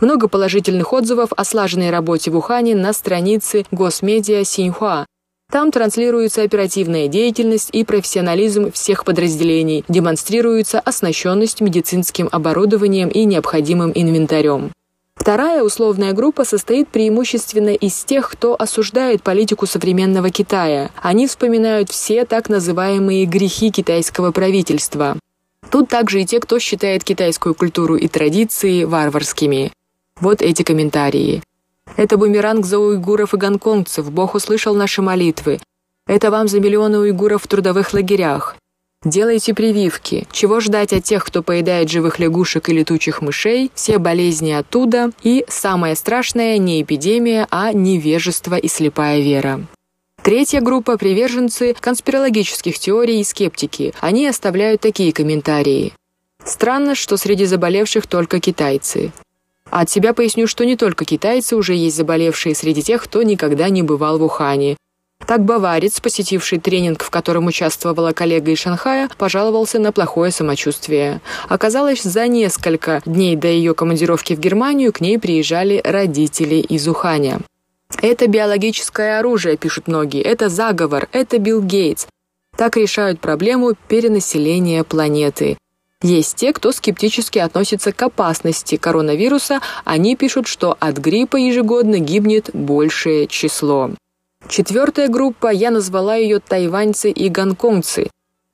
[0.00, 5.06] Много положительных отзывов о слаженной работе в Ухане на странице Госмедиа Синьхуа.
[5.50, 14.72] Там транслируется оперативная деятельность и профессионализм всех подразделений, демонстрируется оснащенность медицинским оборудованием и необходимым инвентарем.
[15.16, 20.90] Вторая условная группа состоит преимущественно из тех, кто осуждает политику современного Китая.
[21.02, 25.16] Они вспоминают все так называемые грехи китайского правительства.
[25.70, 29.72] Тут также и те, кто считает китайскую культуру и традиции варварскими.
[30.20, 31.42] Вот эти комментарии.
[31.96, 34.10] Это бумеранг за уйгуров и гонконгцев.
[34.10, 35.60] Бог услышал наши молитвы.
[36.06, 38.56] Это вам за миллионы уйгуров в трудовых лагерях.
[39.04, 40.26] Делайте прививки.
[40.32, 43.70] Чего ждать от тех, кто поедает живых лягушек и летучих мышей?
[43.74, 45.12] Все болезни оттуда.
[45.22, 49.60] И самое страшное не эпидемия, а невежество и слепая вера.
[50.22, 53.94] Третья группа– приверженцы конспирологических теорий и скептики.
[54.00, 55.92] Они оставляют такие комментарии.
[56.44, 59.12] Странно, что среди заболевших только китайцы.
[59.70, 63.82] От себя поясню, что не только китайцы уже есть заболевшие среди тех, кто никогда не
[63.82, 64.76] бывал в Ухане.
[65.26, 71.20] Так баварец, посетивший тренинг, в котором участвовала коллега из Шанхая, пожаловался на плохое самочувствие.
[71.48, 77.40] Оказалось, за несколько дней до ее командировки в Германию к ней приезжали родители из Уханя.
[78.00, 82.06] «Это биологическое оружие»,– пишут многие,– «это заговор, это Билл Гейтс».
[82.56, 85.58] Так решают проблему перенаселения планеты.
[86.02, 92.50] Есть те, кто скептически относится к опасности коронавируса, они пишут, что от гриппа ежегодно гибнет
[92.52, 93.90] большее число.
[94.48, 98.10] Четвертая группа, я назвала ее тайваньцы и гонконгцы.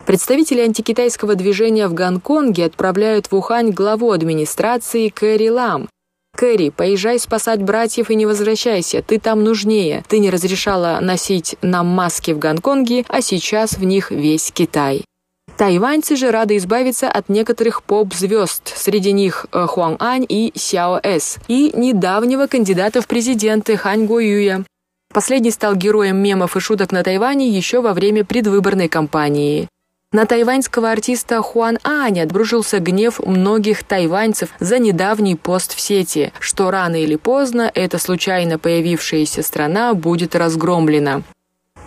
[0.07, 5.88] Представители антикитайского движения в Гонконге отправляют в Ухань главу администрации Кэрри Лам.
[6.36, 10.03] «Кэрри, поезжай спасать братьев и не возвращайся, ты там нужнее.
[10.09, 15.05] Ты не разрешала носить нам маски в Гонконге, а сейчас в них весь Китай».
[15.57, 21.38] Тайваньцы же рады избавиться от некоторых поп-звезд, среди них э, Хуан Ань и Сяо Эс,
[21.46, 24.64] и недавнего кандидата в президенты Хань Го Юя.
[25.12, 29.68] Последний стал героем мемов и шуток на Тайване еще во время предвыборной кампании.
[30.14, 36.70] На тайваньского артиста Хуан Аня обрушился гнев многих тайваньцев за недавний пост в сети, что
[36.70, 41.24] рано или поздно эта случайно появившаяся страна будет разгромлена.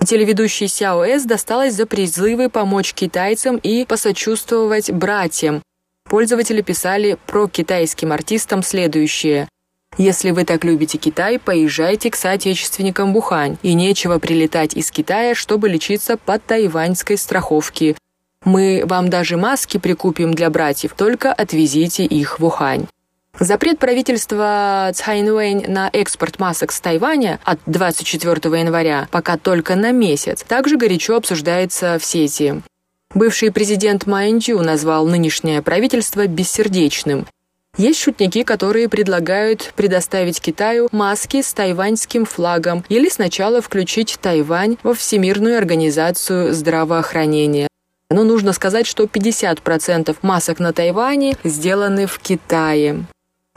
[0.07, 5.61] Телеведущий Сяо Эс досталось за призывы помочь китайцам и посочувствовать братьям.
[6.05, 9.49] Пользователи писали про китайским артистам следующее.
[9.97, 15.67] Если вы так любите Китай, поезжайте к соотечественникам Бухань, и нечего прилетать из Китая, чтобы
[15.67, 17.97] лечиться по тайваньской страховке.
[18.45, 22.87] Мы вам даже маски прикупим для братьев, только отвезите их в Ухань.
[23.39, 30.43] Запрет правительства Цхайнвэнь на экспорт масок с Тайваня от 24 января пока только на месяц
[30.43, 32.61] также горячо обсуждается в сети.
[33.13, 37.27] Бывший президент Майнчжу назвал нынешнее правительство бессердечным
[37.77, 44.95] есть шутники, которые предлагают предоставить Китаю маски с тайваньским флагом или сначала включить Тайвань во
[44.95, 47.67] Всемирную организацию здравоохранения.
[48.09, 53.05] Но нужно сказать, что 50% масок на Тайване сделаны в Китае.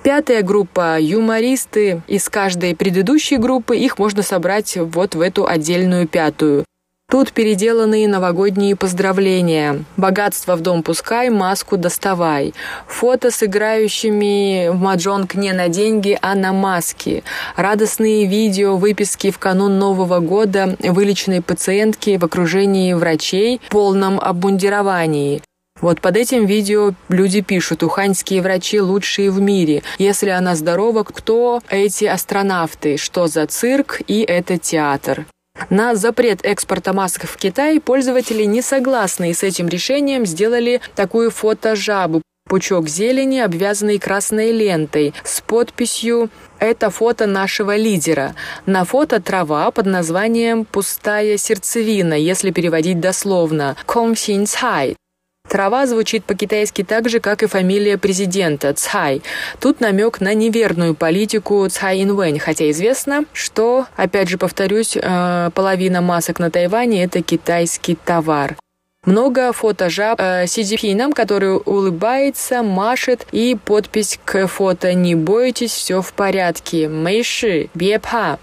[0.02, 2.00] Пятая группа– юмористы.
[2.08, 6.64] Из каждой предыдущей группы их можно собрать вот в эту отдельную пятую.
[7.10, 9.84] Тут переделанные новогодние поздравления.
[9.98, 12.54] Богатство в дом пускай, маску доставай.
[12.86, 17.22] Фото с играющими в маджонг не на деньги, а на маски.
[17.56, 25.42] Радостные видео, выписки в канун Нового года вылеченной пациентки в окружении врачей в полном обмундировании.
[25.80, 29.82] Вот под этим видео люди пишут, уханьские врачи лучшие в мире.
[29.98, 32.96] Если она здорова, кто эти астронавты?
[32.96, 34.00] Что за цирк?
[34.06, 35.26] И это театр.
[35.68, 42.22] На запрет экспорта масок в Китай пользователи, не согласные с этим решением, сделали такую фото-жабу
[42.50, 48.34] пучок зелени, обвязанный красной лентой, с подписью «Это фото нашего лидера».
[48.66, 54.96] На фото трава под названием «Пустая сердцевина», если переводить дословно «Ком Цай».
[55.50, 59.20] Трава звучит по-китайски так же, как и фамилия президента Цай.
[59.58, 66.00] Тут намек на неверную политику Цай Инвэнь, хотя известно, что, опять же повторюсь, э, половина
[66.02, 68.56] масок на Тайване– это китайский товар.
[69.04, 75.72] Много фото жаб э, Си Цзипином, который улыбается, машет, и подпись к фото «Не бойтесь,
[75.72, 76.88] все в порядке».
[76.88, 78.38] Мэйши, бепа.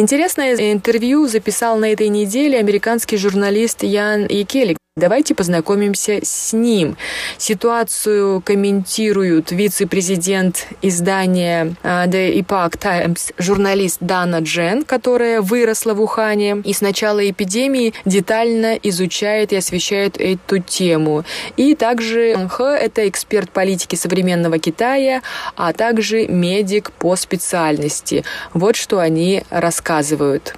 [0.00, 4.79] Интересное интервью записал на этой неделе американский журналист Ян Екелик.
[5.00, 6.98] Давайте познакомимся с ним.
[7.38, 16.58] Ситуацию комментируют вице-президент издания а, The Epoch Times, журналист Дана Джен, которая выросла в Ухане
[16.66, 21.24] и с начала эпидемии детально изучает и освещает эту тему.
[21.56, 25.22] И также Х– это эксперт политики современного Китая,
[25.56, 28.22] а также медик по специальности.
[28.52, 30.54] Вот что они рассказывают.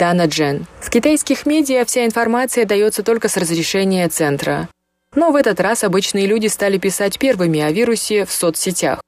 [0.00, 0.64] Дана Джен.
[0.80, 4.70] В китайских медиа вся информация дается только с разрешения центра.
[5.14, 9.02] Но в этот раз обычные люди стали писать первыми о вирусе в соцсетях.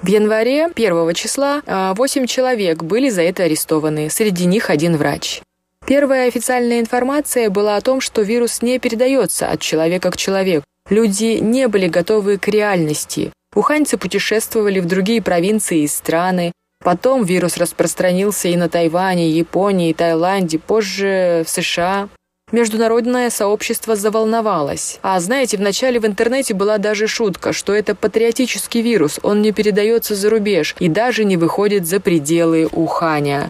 [0.00, 5.42] В январе 1 числа 8 человек были за это арестованы, среди них один врач.
[5.86, 10.64] Первая официальная информация была о том, что вирус не передается от человека к человеку.
[10.88, 13.30] Люди не были готовы к реальности.
[13.54, 16.52] Уханьцы путешествовали в другие провинции и страны.
[16.82, 22.08] Потом вирус распространился и на Тайване, Японии, Таиланде, позже в США.
[22.52, 24.98] Международное сообщество заволновалось.
[25.02, 30.14] А знаете, вначале в интернете была даже шутка, что это патриотический вирус, он не передается
[30.14, 33.48] за рубеж и даже не выходит за пределы Уханя.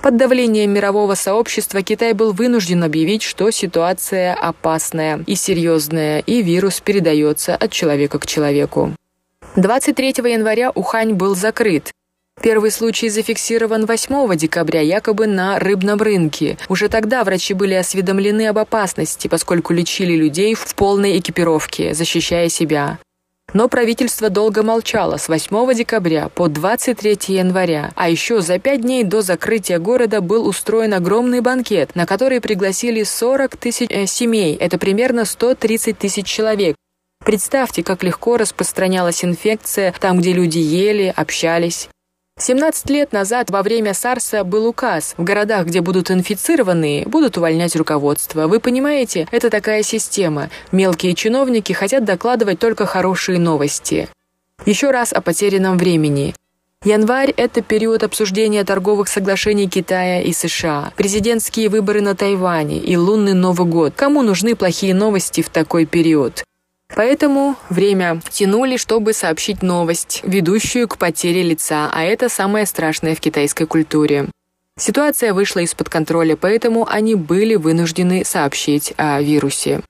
[0.00, 6.80] Под давлением мирового сообщества Китай был вынужден объявить, что ситуация опасная и серьезная, и вирус
[6.80, 8.92] передается от человека к человеку.
[9.54, 11.92] 23 января Ухань был закрыт.
[12.42, 16.58] Первый случай зафиксирован 8 декабря, якобы на рыбном рынке.
[16.68, 22.98] Уже тогда врачи были осведомлены об опасности, поскольку лечили людей в полной экипировке, защищая себя.
[23.54, 29.04] Но правительство долго молчало с 8 декабря по 23 января, а еще за пять дней
[29.04, 34.78] до закрытия города был устроен огромный банкет, на который пригласили 40 тысяч э, семей, это
[34.78, 36.74] примерно 130 тысяч человек.
[37.24, 41.88] Представьте, как легко распространялась инфекция там, где люди ели, общались.
[42.42, 45.14] 17 лет назад во время САРСа был указ.
[45.16, 48.48] В городах, где будут инфицированные, будут увольнять руководство.
[48.48, 50.50] Вы понимаете, это такая система.
[50.72, 54.08] Мелкие чиновники хотят докладывать только хорошие новости.
[54.66, 56.34] Еще раз о потерянном времени.
[56.84, 63.34] Январь– это период обсуждения торговых соглашений Китая и США, президентские выборы на Тайване и лунный
[63.34, 63.92] Новый год.
[63.94, 66.42] Кому нужны плохие новости в такой период?
[66.94, 73.20] Поэтому время тянули, чтобы сообщить новость, ведущую к потере лица, а это самое страшное в
[73.20, 74.28] китайской культуре.
[74.78, 79.82] Ситуация вышла из-под контроля, поэтому они были вынуждены сообщить о вирусе.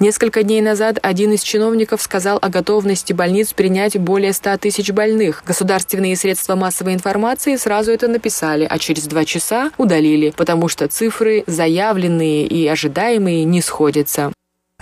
[0.00, 5.44] Несколько дней назад один из чиновников сказал о готовности больниц принять более 100 тысяч больных.
[5.46, 11.44] Государственные средства массовой информации сразу это написали, а через два часа удалили, потому что цифры,
[11.46, 14.32] заявленные и ожидаемые, не сходятся.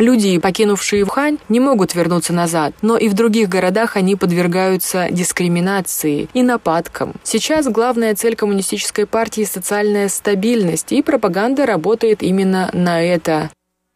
[0.00, 6.30] Люди, покинувшие Ухань, не могут вернуться назад, но и в других городах они подвергаются дискриминации
[6.32, 7.12] и нападкам.
[7.22, 13.50] Сейчас главная цель коммунистической партии– социальная стабильность, и пропаганда работает именно на это.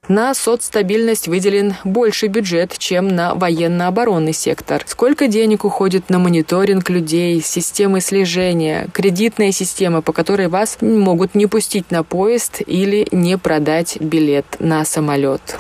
[0.07, 4.83] На соцстабильность выделен больше бюджет, чем на военно-оборонный сектор.
[4.85, 11.47] Сколько денег уходит на мониторинг людей, системы слежения, кредитная система, по которой вас могут не
[11.47, 15.57] пустить на поезд или не продать билет на самолет.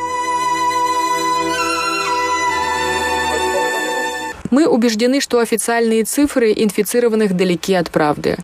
[4.54, 8.36] Мы убеждены, что официальные цифры инфицированных далеки от правды.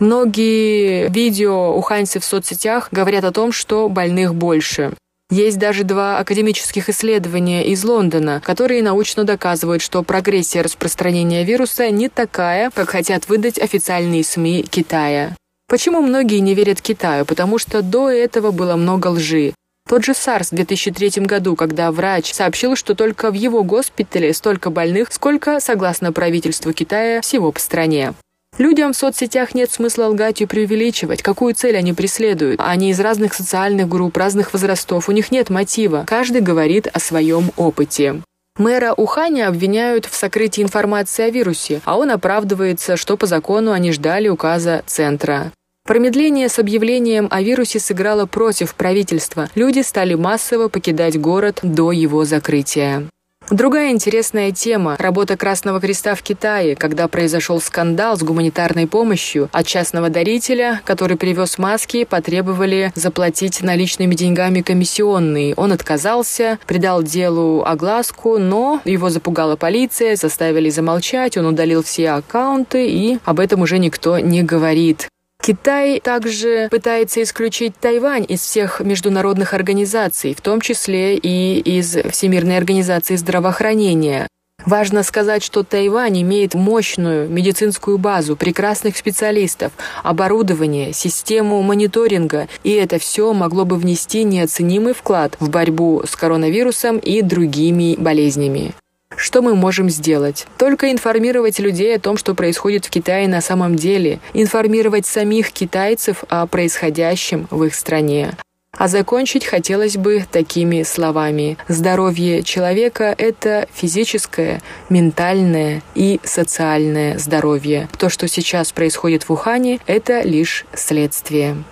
[0.00, 4.92] Многие видео уханьцев в соцсетях говорят о том, что больных больше.
[5.30, 12.08] Есть даже два академических исследования из Лондона, которые научно доказывают, что прогрессия распространения вируса не
[12.08, 15.36] такая, как хотят выдать официальные СМИ Китая.
[15.68, 17.24] Почему многие не верят Китаю?
[17.24, 19.54] Потому что до этого было много лжи.
[19.92, 24.70] Тот же САРС в 2003 году, когда врач сообщил, что только в его госпитале столько
[24.70, 28.14] больных, сколько, согласно правительству Китая, всего по стране.
[28.58, 32.60] Людям в соцсетях нет смысла лгать и преувеличивать, какую цель они преследуют.
[32.62, 36.04] Они из разных социальных групп, разных возрастов, у них нет мотива.
[36.06, 38.22] Каждый говорит о своем опыте.
[38.58, 43.92] Мэра Уханя обвиняют в сокрытии информации о вирусе, а он оправдывается, что по закону они
[43.92, 45.52] ждали указа Центра.
[45.84, 49.48] Промедление с объявлением о вирусе сыграло против правительства.
[49.56, 53.08] Люди стали массово покидать город до его закрытия.
[53.50, 59.66] Другая интересная тема– работа Красного Креста в Китае, когда произошел скандал с гуманитарной помощью от
[59.66, 65.52] частного дарителя, который привез маски, потребовали заплатить наличными деньгами комиссионные.
[65.56, 72.88] Он отказался, придал делу огласку, но его запугала полиция, заставили замолчать, он удалил все аккаунты,
[72.88, 75.08] и об этом уже никто не говорит.
[75.42, 82.56] Китай также пытается исключить Тайвань из всех международных организаций, в том числе и из Всемирной
[82.56, 84.28] организации здравоохранения.
[84.64, 89.72] Важно сказать, что Тайвань имеет мощную медицинскую базу, прекрасных специалистов,
[90.04, 96.98] оборудование, систему мониторинга, и это все могло бы внести неоценимый вклад в борьбу с коронавирусом
[96.98, 98.74] и другими болезнями.
[99.22, 100.48] Что мы можем сделать?
[100.58, 106.24] Только информировать людей о том, что происходит в Китае на самом деле, информировать самих китайцев
[106.28, 108.32] о происходящем в их стране.
[108.76, 111.56] А закончить хотелось бы такими словами.
[111.68, 117.88] Здоровье человека– это физическое, ментальное и социальное здоровье.
[117.98, 121.62] То, что сейчас происходит в Ухане– это лишь следствие.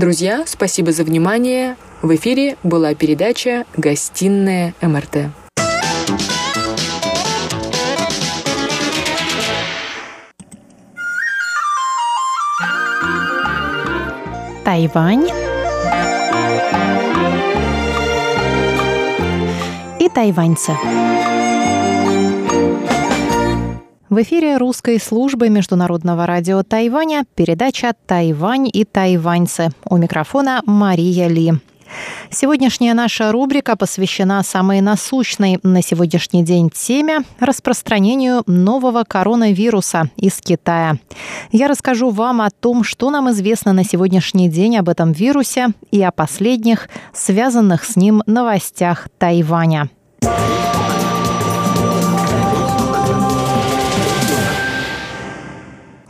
[0.00, 1.76] Друзья, спасибо за внимание.
[2.00, 5.28] В эфире была передача «Гостиная МРТ».
[14.64, 15.28] Тайвань
[19.98, 21.29] и тайваньцы.
[24.10, 29.68] В эфире русской службы Международного радио Тайваня передача «Тайвань и тайваньцы».
[29.84, 31.52] У микрофона Мария Ли.
[32.28, 40.96] Сегодняшняя наша рубрика посвящена самой насущной на сегодняшний день теме– распространению нового коронавируса из Китая.
[41.52, 46.02] Я расскажу вам о том, что нам известно на сегодняшний день об этом вирусе и
[46.02, 49.88] о последних, связанных с ним новостях Тайваня.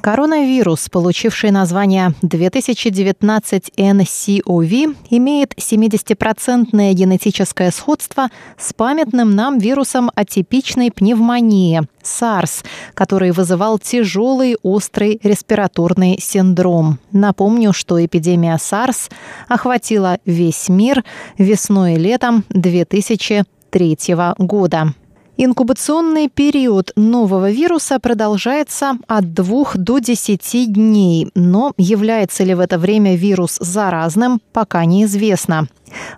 [0.01, 11.83] Коронавирус, получивший название 2019 nCoV, имеет 70% генетическое сходство с памятным нам вирусом атипичной пневмонии–
[12.03, 16.99] SARS, который вызывал тяжелый острый респираторный синдром.
[17.13, 19.11] Напомню, что эпидемия SARS
[19.49, 21.05] охватила весь мир
[21.37, 23.99] весной и летом 2003
[24.39, 24.95] года.
[25.43, 32.79] Инкубационный период нового вируса продолжается от 2 до 10 дней, но является ли в это
[32.79, 35.67] время вирус заразным, пока неизвестно.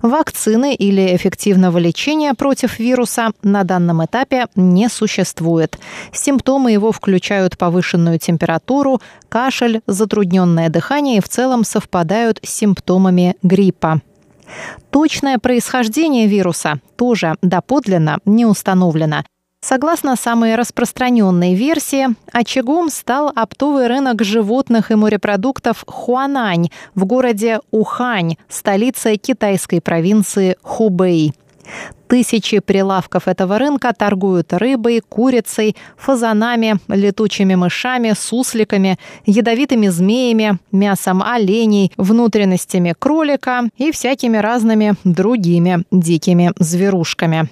[0.03, 5.79] Вакцины или эффективного лечения против вируса на данном этапе не существует.
[6.13, 14.01] Симптомы его включают повышенную температуру, кашель, затрудненное дыхание и в целом совпадают с симптомами гриппа.
[14.91, 19.25] Точное происхождение вируса тоже доподлинно не установлено.
[19.65, 28.37] Согласно самой распространенной версии, очагом стал оптовый рынок животных и морепродуктов Хуанань в городе Ухань,
[28.49, 31.33] столице китайской провинции Хубэй.
[32.13, 41.91] Тысячи прилавков этого рынка торгуют рыбой, курицей, фазанами, летучими мышами, сусликами, ядовитыми змеями, мясом оленей,
[41.97, 47.49] внутренностями кролика и всякими разными другими дикими зверушками.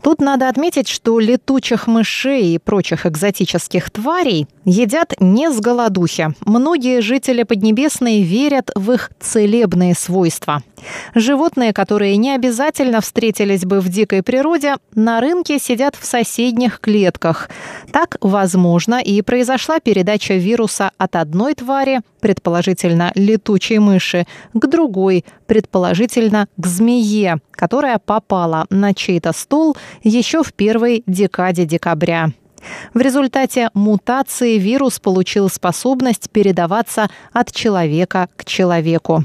[0.00, 6.28] Тут надо отметить, что летучих мышей и прочих экзотических тварей едят не с голодухи.
[6.46, 10.62] Многие жители Поднебесной верят в их целебные свойства.
[11.16, 16.78] Животные, которые не обязательно встретились бы в в дикой природе, на рынке сидят в соседних
[16.80, 17.48] клетках.
[17.90, 26.48] Так, возможно, и произошла передача вируса от одной твари, предположительно летучей мыши, к другой, предположительно
[26.58, 32.32] к змее, которая попала на чей-то стол еще в первой декаде декабря.
[32.92, 39.24] В результате мутации вирус получил способность передаваться от человека к человеку.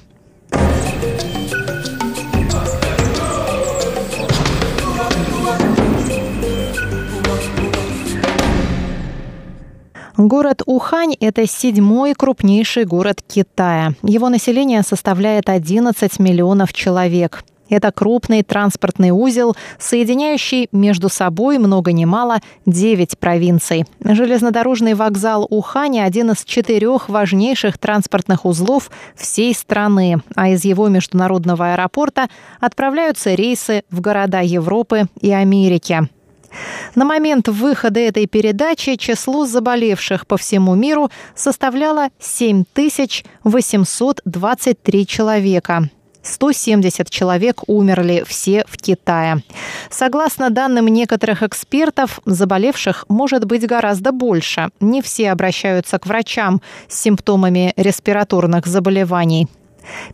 [10.18, 13.94] Город Ухань– это седьмой крупнейший город Китая.
[14.04, 17.44] Его население составляет 11 миллионов человек.
[17.68, 23.86] Это крупный транспортный узел, соединяющий между собой много ни мало 9 провинций.
[24.04, 31.74] Железнодорожный вокзал Ухани– один из четырех важнейших транспортных узлов всей страны, а из его международного
[31.74, 32.28] аэропорта
[32.60, 36.08] отправляются рейсы в города Европы и Америки.
[36.96, 45.90] На момент выхода этой передачи число заболевших по всему миру составляло 7823 человека.
[46.24, 49.44] 170 человек умерли все в Китае.
[49.90, 54.70] Согласно данным некоторых экспертов, заболевших может быть гораздо больше.
[54.80, 59.48] Не все обращаются к врачам с симптомами респираторных заболеваний.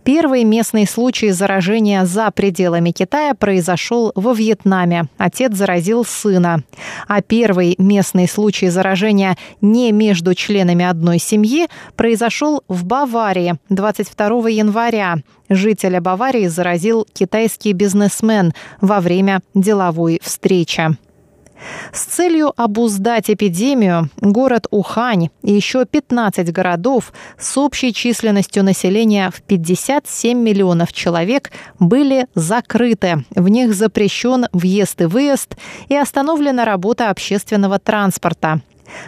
[0.04, 5.06] Первый местный случай заражения за пределами Китая произошел во Вьетнаме.
[5.18, 6.64] Отец заразил сына.
[7.08, 15.18] А первый местный случай заражения не между членами одной семьи произошел в Баварии 22 января.
[15.50, 20.98] Жителя Баварии заразил китайский бизнесмен во время деловой встречи.
[21.92, 29.42] С целью обуздать эпидемию город Ухань и еще 15 городов с общей численностью населения в
[29.42, 33.26] 57 миллионов человек были закрыты.
[33.36, 35.56] В них запрещен въезд и выезд
[35.88, 38.62] и остановлена работа общественного транспорта.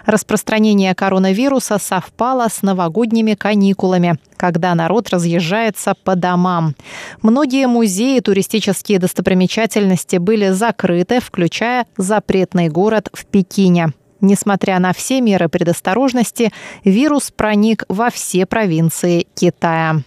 [0.05, 6.75] Распространение коронавируса совпало с новогодними каникулами, когда народ разъезжается по домам.
[7.21, 13.93] Многие музеи и туристические достопримечательности были закрыты, включая запретный город в Пекине.
[14.21, 16.51] Несмотря на все меры предосторожности,
[16.83, 20.03] вирус проник во все провинции Китая.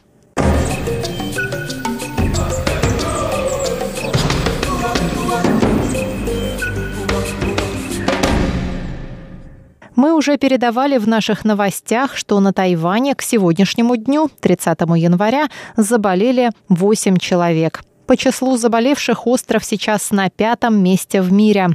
[9.96, 16.50] Мы уже передавали в наших новостях, что на Тайване к сегодняшнему дню, 30 января, заболели
[16.68, 17.84] 8 человек.
[18.06, 21.70] По числу заболевших остров сейчас на пятом месте в мире.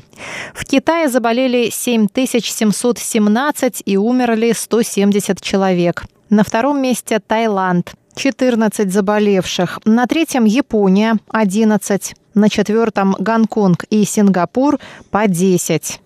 [0.54, 6.04] В Китае заболели 7717 и умерли 170 человек.
[6.30, 7.94] На втором месте Таиланд.
[8.16, 9.80] 14 заболевших.
[9.86, 12.16] На третьем Япония 11.
[12.34, 14.78] На четвертом Гонконг и Сингапур
[15.10, 16.02] по 10.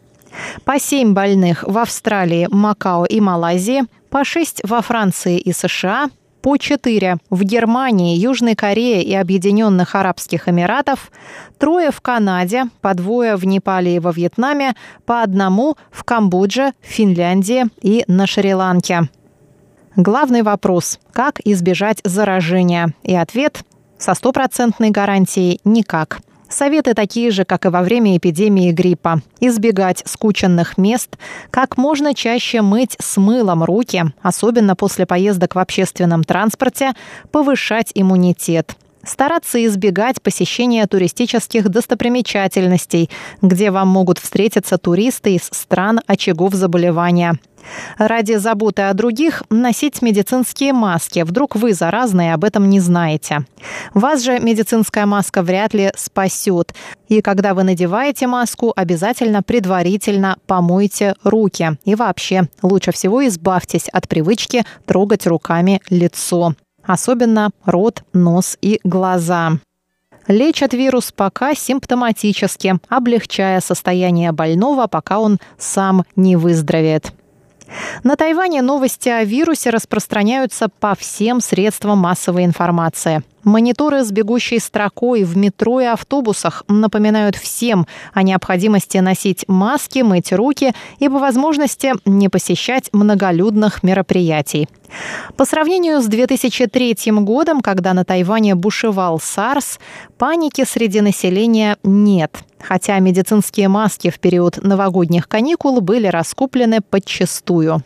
[0.66, 6.10] По 7 больных в Австралии, Макао и Малайзии, по 6 во Франции и США,
[6.42, 11.10] по 4 в Германии, Южной Корее и Объединенных Арабских Эмиратов,
[11.58, 14.76] трое в Канаде, по двое в Непале и во Вьетнаме,
[15.06, 19.10] по одному в Камбодже, Финляндии и на Шри-Ланке.
[19.96, 22.94] Главный вопрос– как избежать заражения?
[23.04, 23.64] И ответ–
[23.98, 26.20] со стопроцентной гарантией– никак–
[26.50, 29.22] Советы такие же, как и во время эпидемии гриппа.
[29.39, 31.18] Избегать скученных мест,
[31.50, 36.94] как можно чаще мыть с мылом руки, особенно после поездок в общественном транспорте,
[37.32, 38.76] повышать иммунитет
[39.06, 43.10] стараться избегать посещения туристических достопримечательностей,
[43.41, 47.38] где вам могут встретиться туристы из стран очагов заболевания.
[47.97, 51.22] Ради заботы о других носить медицинские маски.
[51.24, 53.45] Вдруг вы заразные об этом не знаете.
[53.93, 56.74] Вас же медицинская маска вряд ли спасет.
[57.08, 61.78] И когда вы надеваете маску, обязательно предварительно помойте руки.
[61.86, 69.54] И вообще, лучше всего избавьтесь от привычки трогать руками лицо особенно рот, нос и глаза.
[70.28, 77.14] Лечат вирус пока симптоматически, облегчая состояние больного, пока он сам не выздоровеет.
[78.04, 83.24] На Тайване новости о вирусе распространяются по всем средствам массовой информации.
[83.44, 90.32] Мониторы с бегущей строкой в метро и автобусах напоминают всем о необходимости носить маски, мыть
[90.32, 94.70] руки и по возможности не посещать многолюдных мероприятий.
[95.36, 99.80] По сравнению с 2003 годом, когда на Тайване бушевал САРС,
[100.18, 102.38] паники среди населения нет.
[102.60, 107.84] Хотя медицинские маски в период новогодних каникул были раскуплены подчастую.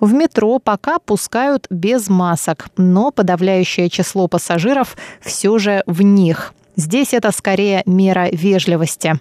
[0.00, 6.54] В метро пока пускают без масок, но подавляющее число пассажиров все же в них.
[6.76, 9.18] Здесь это скорее мера вежливости.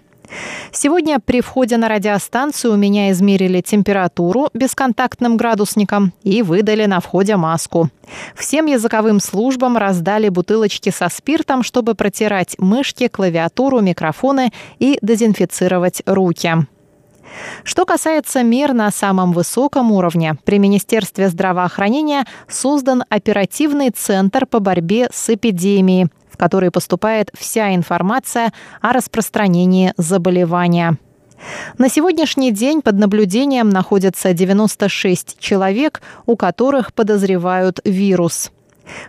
[0.72, 7.36] Сегодня при входе на радиостанцию у меня измерили температуру бесконтактным градусником и выдали на входе
[7.36, 7.90] маску.
[8.36, 16.66] Всем языковым службам раздали бутылочки со спиртом, чтобы протирать мышки, клавиатуру, микрофоны и дезинфицировать руки.
[17.64, 25.10] Что касается мер на самом высоком уровне, при Министерстве здравоохранения создан оперативный центр по борьбе
[25.12, 30.98] с эпидемией, в который поступает вся информация о распространении заболевания.
[31.78, 38.52] На сегодняшний день под наблюдением находятся 96 человек, у которых подозревают вирус.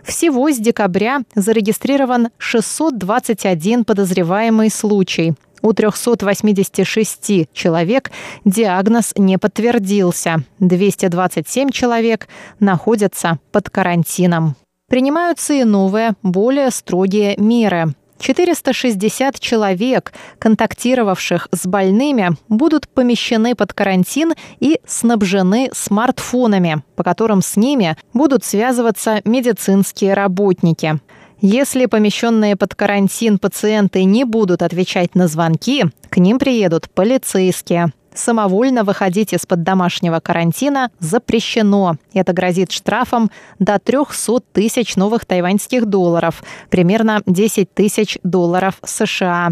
[0.03, 5.33] Всего с декабря зарегистрирован 621 подозреваемый случай.
[5.65, 8.11] У 386 человек
[8.45, 10.43] диагноз не подтвердился.
[10.59, 12.27] 227 человек
[12.59, 14.55] находятся под карантином.
[14.87, 17.95] Принимаются и новые, более строгие меры.
[18.19, 27.55] 460 человек, контактировавших с больными, будут помещены под карантин и снабжены смартфонами, по которым с
[27.55, 30.99] ними будут связываться медицинские работники.
[31.47, 37.93] Если помещенные под карантин пациенты не будут отвечать на звонки, к ним приедут полицейские.
[38.15, 41.97] Самовольно выходить из-под домашнего карантина запрещено.
[42.15, 43.29] Это грозит штрафом
[43.59, 49.51] до 300 тысяч новых тайваньских долларов, примерно 10 тысяч долларов США.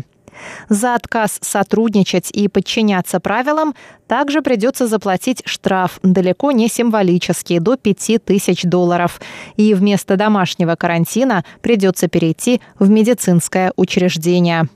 [0.70, 3.74] За отказ сотрудничать и подчиняться правилам
[4.08, 9.22] также придется заплатить штраф, далеко не символический, до 5000 долларов.
[9.58, 14.68] И вместо домашнего карантина придется перейти в медицинское учреждение.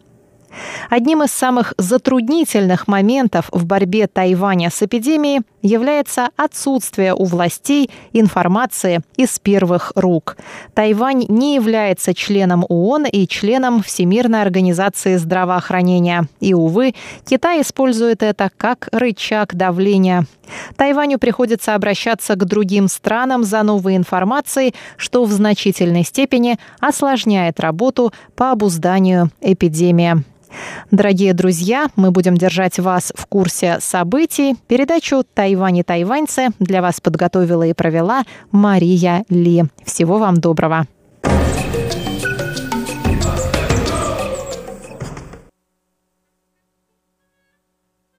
[0.90, 9.02] Одним из самых затруднительных моментов в борьбе Тайваня с эпидемией является отсутствие у властей информации
[9.18, 10.38] из первых рук.
[10.74, 16.28] Тайвань не является членом ООН и членом Всемирной организации здравоохранения.
[16.40, 16.94] И, увы,
[17.26, 20.26] Китай использует это как рычаг давления.
[20.78, 28.14] Тайваню приходится обращаться к другим странам за новой информацией, что в значительной степени осложняет работу
[28.36, 30.24] по обузданию эпидемии.
[30.92, 34.56] Дорогие друзья, мы будем держать вас в курсе событий.
[34.68, 39.66] Передачу «Тайвань и тайваньцы» для вас подготовила и провела Мария Ли.
[39.84, 40.88] Всего вам доброго.